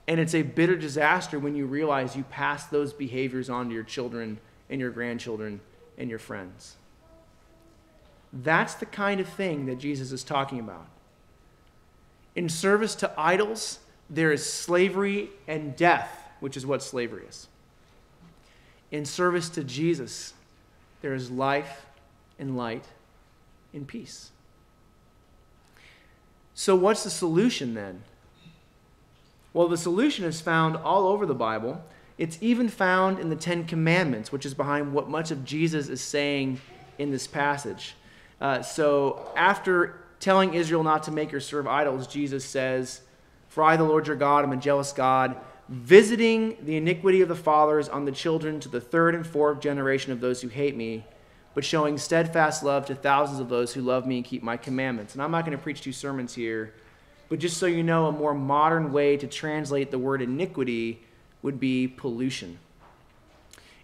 And 0.09 0.18
it's 0.18 0.35
a 0.35 0.42
bitter 0.42 0.76
disaster 0.76 1.38
when 1.38 1.54
you 1.54 1.66
realize 1.66 2.16
you 2.16 2.24
pass 2.24 2.66
those 2.66 2.92
behaviors 2.92 3.48
on 3.48 3.68
to 3.68 3.74
your 3.74 3.85
children 3.85 4.40
and 4.68 4.80
your 4.80 4.90
grandchildren 4.90 5.61
and 5.96 6.11
your 6.11 6.18
friends. 6.18 6.76
That's 8.33 8.74
the 8.74 8.87
kind 8.87 9.20
of 9.20 9.28
thing 9.28 9.66
that 9.66 9.78
Jesus 9.78 10.11
is 10.11 10.24
talking 10.24 10.59
about. 10.59 10.87
In 12.40 12.48
service 12.48 12.94
to 12.94 13.12
idols, 13.18 13.81
there 14.09 14.33
is 14.33 14.50
slavery 14.50 15.29
and 15.46 15.76
death, 15.76 16.09
which 16.40 16.57
is 16.57 16.64
what 16.64 16.83
slavery 16.83 17.24
is. 17.29 17.48
In 18.90 19.05
service 19.05 19.50
to 19.50 19.62
Jesus, 19.62 20.33
there 21.03 21.12
is 21.12 21.31
life 21.31 21.85
and 22.38 22.57
light 22.57 22.87
and 23.74 23.87
peace. 23.87 24.31
So, 26.55 26.74
what's 26.74 27.05
the 27.05 27.11
solution 27.11 27.74
then? 27.74 28.05
Well, 29.53 29.68
the 29.68 29.76
solution 29.76 30.24
is 30.24 30.40
found 30.40 30.76
all 30.76 31.09
over 31.09 31.26
the 31.26 31.35
Bible. 31.35 31.85
It's 32.16 32.38
even 32.40 32.70
found 32.70 33.18
in 33.18 33.29
the 33.29 33.37
Ten 33.37 33.66
Commandments, 33.66 34.33
which 34.33 34.46
is 34.46 34.55
behind 34.55 34.94
what 34.94 35.11
much 35.11 35.31
of 35.31 35.44
Jesus 35.44 35.90
is 35.90 36.00
saying 36.00 36.59
in 36.96 37.11
this 37.11 37.26
passage. 37.26 37.96
Uh, 38.40 38.62
so, 38.62 39.31
after 39.37 40.00
telling 40.20 40.54
Israel 40.54 40.83
not 40.83 41.02
to 41.04 41.11
make 41.11 41.35
or 41.35 41.40
serve 41.40 41.66
idols, 41.66 42.06
Jesus 42.06 42.44
says, 42.44 43.00
for 43.48 43.64
I, 43.64 43.76
the 43.76 43.85
Lord 43.85 44.06
your 44.06 44.16
God, 44.16 44.44
am 44.44 44.52
a 44.52 44.56
jealous 44.56 44.92
God, 44.92 45.37
visiting 45.68 46.56
the 46.62 46.76
iniquity 46.76 47.20
of 47.22 47.28
the 47.28 47.35
fathers 47.35 47.88
on 47.88 48.04
the 48.04 48.12
children 48.12 48.61
to 48.61 48.68
the 48.68 48.80
third 48.80 49.14
and 49.14 49.26
fourth 49.26 49.61
generation 49.61 50.12
of 50.12 50.20
those 50.20 50.40
who 50.40 50.48
hate 50.48 50.76
me, 50.76 51.04
but 51.54 51.64
showing 51.64 51.98
steadfast 51.98 52.62
love 52.62 52.87
to 52.87 52.94
thousands 52.94 53.40
of 53.40 53.48
those 53.48 53.74
who 53.74 53.80
love 53.80 54.06
me 54.06 54.18
and 54.18 54.24
keep 54.24 54.42
my 54.42 54.56
commandments. 54.56 55.14
And 55.14 55.22
I'm 55.22 55.33
not 55.33 55.44
going 55.44 55.56
to 55.56 55.62
preach 55.62 55.80
two 55.80 55.92
sermons 55.92 56.35
here, 56.35 56.74
but 57.28 57.38
just 57.38 57.56
so 57.56 57.66
you 57.66 57.83
know, 57.83 58.06
a 58.06 58.12
more 58.12 58.35
modern 58.35 58.92
way 58.92 59.16
to 59.16 59.26
translate 59.26 59.90
the 59.90 59.98
word 59.98 60.22
iniquity 60.22 61.00
would 61.42 61.59
be 61.59 61.88
pollution. 61.88 62.59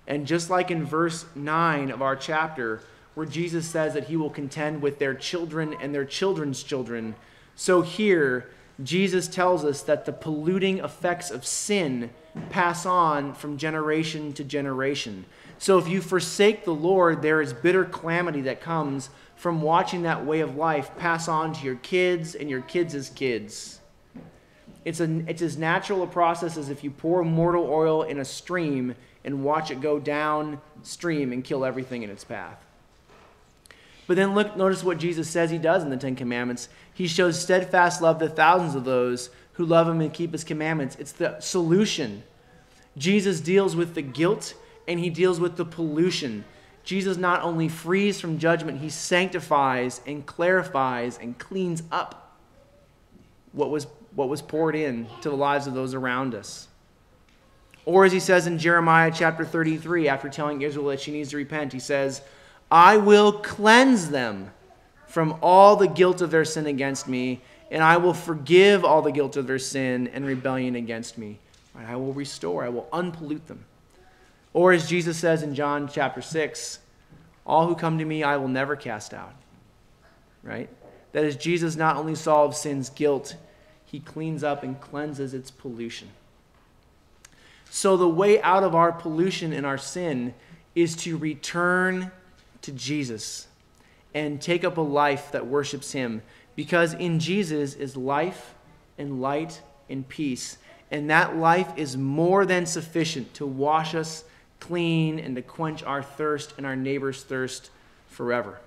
And 0.06 0.26
just 0.26 0.50
like 0.50 0.70
in 0.70 0.84
verse 0.84 1.24
9 1.34 1.90
of 1.90 2.02
our 2.02 2.14
chapter, 2.14 2.82
where 3.16 3.26
Jesus 3.26 3.66
says 3.66 3.94
that 3.94 4.04
he 4.04 4.16
will 4.16 4.28
contend 4.28 4.82
with 4.82 4.98
their 4.98 5.14
children 5.14 5.74
and 5.80 5.94
their 5.94 6.04
children's 6.04 6.62
children, 6.62 7.14
so 7.54 7.80
here, 7.80 8.50
Jesus 8.84 9.26
tells 9.26 9.64
us 9.64 9.80
that 9.82 10.04
the 10.04 10.12
polluting 10.12 10.80
effects 10.80 11.30
of 11.30 11.46
sin 11.46 12.10
pass 12.50 12.84
on 12.84 13.32
from 13.32 13.56
generation 13.56 14.34
to 14.34 14.44
generation. 14.44 15.24
So 15.56 15.78
if 15.78 15.88
you 15.88 16.02
forsake 16.02 16.66
the 16.66 16.74
Lord, 16.74 17.22
there 17.22 17.40
is 17.40 17.54
bitter 17.54 17.86
calamity 17.86 18.42
that 18.42 18.60
comes 18.60 19.08
from 19.34 19.62
watching 19.62 20.02
that 20.02 20.26
way 20.26 20.40
of 20.40 20.56
life 20.56 20.90
pass 20.98 21.26
on 21.26 21.54
to 21.54 21.64
your 21.64 21.76
kids 21.76 22.34
and 22.34 22.50
your 22.50 22.60
kids' 22.60 23.08
kids. 23.08 23.80
It's, 24.84 25.00
a, 25.00 25.24
it's 25.26 25.40
as 25.40 25.56
natural 25.56 26.02
a 26.02 26.06
process 26.06 26.58
as 26.58 26.68
if 26.68 26.84
you 26.84 26.90
pour 26.90 27.24
mortal 27.24 27.64
oil 27.64 28.02
in 28.02 28.18
a 28.18 28.24
stream 28.26 28.94
and 29.24 29.42
watch 29.42 29.70
it 29.70 29.80
go 29.80 29.98
downstream 29.98 31.32
and 31.32 31.42
kill 31.42 31.64
everything 31.64 32.02
in 32.02 32.10
its 32.10 32.22
path. 32.22 32.65
But 34.06 34.16
then 34.16 34.34
look, 34.34 34.56
notice 34.56 34.84
what 34.84 34.98
Jesus 34.98 35.28
says 35.28 35.50
he 35.50 35.58
does 35.58 35.82
in 35.82 35.90
the 35.90 35.96
Ten 35.96 36.14
Commandments. 36.14 36.68
He 36.94 37.08
shows 37.08 37.40
steadfast 37.40 38.00
love 38.00 38.18
to 38.20 38.28
thousands 38.28 38.74
of 38.74 38.84
those 38.84 39.30
who 39.54 39.64
love 39.64 39.88
him 39.88 40.00
and 40.00 40.12
keep 40.12 40.32
his 40.32 40.44
commandments. 40.44 40.96
It's 40.98 41.12
the 41.12 41.40
solution. 41.40 42.22
Jesus 42.96 43.40
deals 43.40 43.74
with 43.74 43.94
the 43.94 44.02
guilt 44.02 44.54
and 44.86 45.00
he 45.00 45.10
deals 45.10 45.40
with 45.40 45.56
the 45.56 45.64
pollution. 45.64 46.44
Jesus 46.84 47.16
not 47.16 47.42
only 47.42 47.68
frees 47.68 48.20
from 48.20 48.38
judgment, 48.38 48.80
he 48.80 48.88
sanctifies 48.88 50.00
and 50.06 50.24
clarifies 50.24 51.18
and 51.18 51.36
cleans 51.36 51.82
up 51.90 52.36
what 53.52 53.70
was, 53.70 53.88
what 54.14 54.28
was 54.28 54.40
poured 54.40 54.76
in 54.76 55.08
to 55.22 55.30
the 55.30 55.36
lives 55.36 55.66
of 55.66 55.74
those 55.74 55.94
around 55.94 56.34
us. 56.34 56.68
Or 57.84 58.04
as 58.04 58.12
he 58.12 58.20
says 58.20 58.46
in 58.46 58.58
Jeremiah 58.58 59.10
chapter 59.14 59.44
33, 59.44 60.08
after 60.08 60.28
telling 60.28 60.62
Israel 60.62 60.86
that 60.88 61.00
she 61.00 61.12
needs 61.12 61.30
to 61.30 61.36
repent, 61.36 61.72
he 61.72 61.80
says, 61.80 62.20
I 62.70 62.96
will 62.96 63.32
cleanse 63.32 64.10
them 64.10 64.50
from 65.06 65.38
all 65.40 65.76
the 65.76 65.86
guilt 65.86 66.20
of 66.20 66.30
their 66.30 66.44
sin 66.44 66.66
against 66.66 67.08
me, 67.08 67.40
and 67.70 67.82
I 67.82 67.96
will 67.96 68.14
forgive 68.14 68.84
all 68.84 69.02
the 69.02 69.12
guilt 69.12 69.36
of 69.36 69.46
their 69.46 69.58
sin 69.58 70.08
and 70.08 70.26
rebellion 70.26 70.76
against 70.76 71.16
me. 71.16 71.38
Right? 71.74 71.88
I 71.88 71.96
will 71.96 72.12
restore, 72.12 72.64
I 72.64 72.68
will 72.68 72.88
unpollute 72.92 73.46
them. 73.46 73.64
Or 74.52 74.72
as 74.72 74.88
Jesus 74.88 75.18
says 75.18 75.42
in 75.42 75.54
John 75.54 75.88
chapter 75.88 76.22
6, 76.22 76.78
all 77.46 77.66
who 77.66 77.74
come 77.74 77.98
to 77.98 78.04
me 78.04 78.22
I 78.22 78.36
will 78.36 78.48
never 78.48 78.74
cast 78.74 79.14
out. 79.14 79.34
Right? 80.42 80.68
That 81.12 81.24
is, 81.24 81.36
Jesus 81.36 81.76
not 81.76 81.96
only 81.96 82.14
solves 82.14 82.58
sin's 82.58 82.90
guilt, 82.90 83.36
he 83.84 84.00
cleans 84.00 84.42
up 84.42 84.62
and 84.62 84.80
cleanses 84.80 85.32
its 85.32 85.50
pollution. 85.50 86.08
So, 87.70 87.96
the 87.96 88.08
way 88.08 88.40
out 88.42 88.64
of 88.64 88.74
our 88.74 88.92
pollution 88.92 89.52
and 89.52 89.64
our 89.64 89.78
sin 89.78 90.34
is 90.74 90.96
to 90.96 91.16
return 91.16 92.10
to 92.62 92.72
Jesus 92.72 93.46
and 94.14 94.40
take 94.40 94.64
up 94.64 94.76
a 94.78 94.82
life 94.82 95.32
that 95.32 95.46
worships 95.46 95.92
him. 95.92 96.22
Because 96.54 96.94
in 96.94 97.18
Jesus 97.18 97.74
is 97.74 97.96
life 97.96 98.54
and 98.96 99.20
light 99.20 99.60
and 99.90 100.08
peace. 100.08 100.58
And 100.90 101.10
that 101.10 101.36
life 101.36 101.70
is 101.76 101.96
more 101.96 102.46
than 102.46 102.64
sufficient 102.64 103.34
to 103.34 103.46
wash 103.46 103.94
us 103.94 104.24
clean 104.58 105.18
and 105.18 105.36
to 105.36 105.42
quench 105.42 105.82
our 105.82 106.02
thirst 106.02 106.54
and 106.56 106.64
our 106.64 106.76
neighbor's 106.76 107.22
thirst 107.22 107.70
forever. 108.08 108.58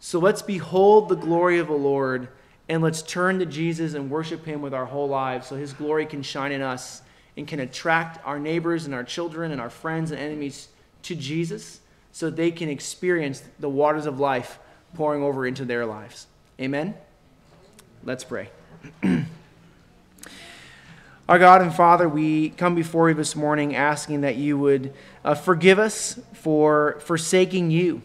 So 0.00 0.18
let's 0.18 0.42
behold 0.42 1.08
the 1.08 1.14
glory 1.14 1.58
of 1.58 1.68
the 1.68 1.72
Lord 1.72 2.28
and 2.68 2.82
let's 2.82 3.02
turn 3.02 3.38
to 3.38 3.46
Jesus 3.46 3.94
and 3.94 4.10
worship 4.10 4.44
him 4.44 4.62
with 4.62 4.74
our 4.74 4.86
whole 4.86 5.08
lives 5.08 5.46
so 5.46 5.56
his 5.56 5.72
glory 5.72 6.06
can 6.06 6.22
shine 6.22 6.52
in 6.52 6.62
us 6.62 7.02
and 7.36 7.46
can 7.46 7.60
attract 7.60 8.24
our 8.26 8.38
neighbors 8.38 8.84
and 8.84 8.94
our 8.94 9.04
children 9.04 9.52
and 9.52 9.60
our 9.60 9.70
friends 9.70 10.10
and 10.10 10.20
enemies 10.20 10.68
to 11.02 11.14
Jesus 11.14 11.80
so 12.14 12.30
they 12.30 12.52
can 12.52 12.68
experience 12.68 13.42
the 13.58 13.68
waters 13.68 14.06
of 14.06 14.20
life 14.20 14.60
pouring 14.94 15.20
over 15.24 15.44
into 15.44 15.64
their 15.64 15.84
lives. 15.84 16.28
Amen? 16.60 16.94
Let's 18.04 18.22
pray. 18.22 18.50
Our 21.28 21.40
God 21.40 21.60
and 21.60 21.74
Father, 21.74 22.08
we 22.08 22.50
come 22.50 22.76
before 22.76 23.08
you 23.08 23.16
this 23.16 23.34
morning 23.34 23.74
asking 23.74 24.20
that 24.20 24.36
you 24.36 24.56
would 24.56 24.94
uh, 25.24 25.34
forgive 25.34 25.80
us 25.80 26.20
for 26.34 27.00
forsaking 27.00 27.72
you, 27.72 28.00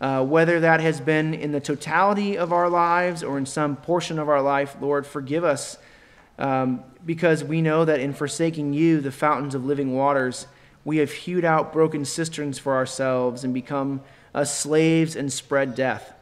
uh, 0.00 0.24
whether 0.24 0.58
that 0.58 0.80
has 0.80 1.00
been 1.00 1.32
in 1.32 1.52
the 1.52 1.60
totality 1.60 2.36
of 2.36 2.52
our 2.52 2.68
lives 2.68 3.22
or 3.22 3.38
in 3.38 3.46
some 3.46 3.76
portion 3.76 4.18
of 4.18 4.28
our 4.28 4.42
life. 4.42 4.76
Lord, 4.80 5.06
forgive 5.06 5.44
us 5.44 5.78
um, 6.40 6.82
because 7.06 7.44
we 7.44 7.62
know 7.62 7.84
that 7.84 8.00
in 8.00 8.14
forsaking 8.14 8.72
you, 8.72 9.00
the 9.00 9.12
fountains 9.12 9.54
of 9.54 9.64
living 9.64 9.94
waters, 9.94 10.48
we 10.84 10.98
have 10.98 11.10
hewed 11.10 11.44
out 11.44 11.72
broken 11.72 12.04
cisterns 12.04 12.58
for 12.58 12.74
ourselves 12.74 13.44
and 13.44 13.54
become 13.54 14.02
uh, 14.34 14.44
slaves 14.44 15.16
and 15.16 15.32
spread 15.32 15.74
death. 15.74 16.12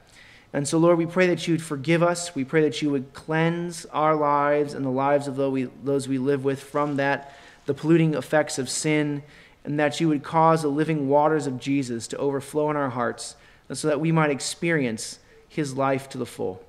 And 0.53 0.69
so, 0.69 0.79
Lord, 0.79 0.99
we 0.99 1.07
pray 1.07 1.27
that 1.29 1.49
you 1.49 1.55
would 1.55 1.63
forgive 1.63 2.03
us. 2.03 2.35
We 2.35 2.45
pray 2.45 2.61
that 2.63 2.83
you 2.83 2.91
would 2.91 3.15
cleanse 3.15 3.87
our 3.87 4.15
lives 4.15 4.75
and 4.75 4.85
the 4.85 4.91
lives 4.91 5.27
of 5.27 5.37
those 5.37 6.09
we 6.09 6.19
live 6.19 6.45
with 6.45 6.63
from 6.63 6.97
that, 6.97 7.35
the 7.65 7.75
polluting 7.75 8.15
effects 8.15 8.59
of 8.59 8.69
sin, 8.69 9.23
and 9.65 9.81
that 9.81 10.01
you 10.01 10.09
would 10.09 10.23
cause 10.23 10.63
the 10.63 10.69
living 10.69 11.09
waters 11.09 11.47
of 11.47 11.59
Jesus 11.59 12.07
to 12.09 12.19
overflow 12.19 12.71
in 12.71 12.77
our 12.77 12.91
hearts, 12.91 13.37
and 13.69 13.79
so 13.79 13.89
that 13.89 14.01
we 14.01 14.13
might 14.13 14.31
experience 14.31 15.19
his 15.49 15.75
life 15.75 16.09
to 16.11 16.19
the 16.19 16.27
full. 16.27 16.63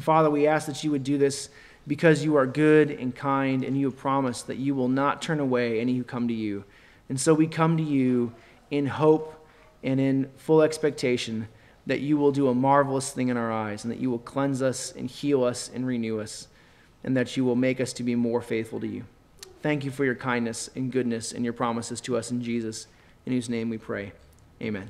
Father, 0.00 0.30
we 0.30 0.46
ask 0.46 0.66
that 0.66 0.82
you 0.82 0.90
would 0.90 1.04
do 1.04 1.18
this 1.18 1.50
because 1.86 2.24
you 2.24 2.36
are 2.36 2.46
good 2.46 2.90
and 2.90 3.14
kind, 3.14 3.64
and 3.64 3.78
you 3.78 3.86
have 3.86 3.98
promised 3.98 4.46
that 4.46 4.56
you 4.56 4.74
will 4.74 4.88
not 4.88 5.20
turn 5.20 5.40
away 5.40 5.78
any 5.78 5.96
who 5.96 6.04
come 6.04 6.28
to 6.28 6.34
you. 6.34 6.64
And 7.08 7.20
so 7.20 7.34
we 7.34 7.46
come 7.46 7.76
to 7.76 7.82
you 7.82 8.32
in 8.70 8.86
hope 8.86 9.46
and 9.82 10.00
in 10.00 10.30
full 10.36 10.62
expectation 10.62 11.48
that 11.86 12.00
you 12.00 12.16
will 12.16 12.32
do 12.32 12.48
a 12.48 12.54
marvelous 12.54 13.10
thing 13.10 13.28
in 13.28 13.36
our 13.36 13.52
eyes, 13.52 13.84
and 13.84 13.92
that 13.92 14.00
you 14.00 14.10
will 14.10 14.18
cleanse 14.18 14.62
us 14.62 14.90
and 14.92 15.10
heal 15.10 15.44
us 15.44 15.70
and 15.74 15.86
renew 15.86 16.18
us, 16.18 16.48
and 17.02 17.14
that 17.14 17.36
you 17.36 17.44
will 17.44 17.56
make 17.56 17.78
us 17.78 17.92
to 17.92 18.02
be 18.02 18.14
more 18.14 18.40
faithful 18.40 18.80
to 18.80 18.86
you. 18.86 19.04
Thank 19.60 19.84
you 19.84 19.90
for 19.90 20.04
your 20.04 20.14
kindness 20.14 20.70
and 20.74 20.90
goodness 20.90 21.32
and 21.32 21.44
your 21.44 21.52
promises 21.52 22.00
to 22.02 22.16
us 22.16 22.30
in 22.30 22.42
Jesus, 22.42 22.86
in 23.26 23.34
whose 23.34 23.50
name 23.50 23.68
we 23.68 23.76
pray. 23.76 24.12
Amen. 24.62 24.88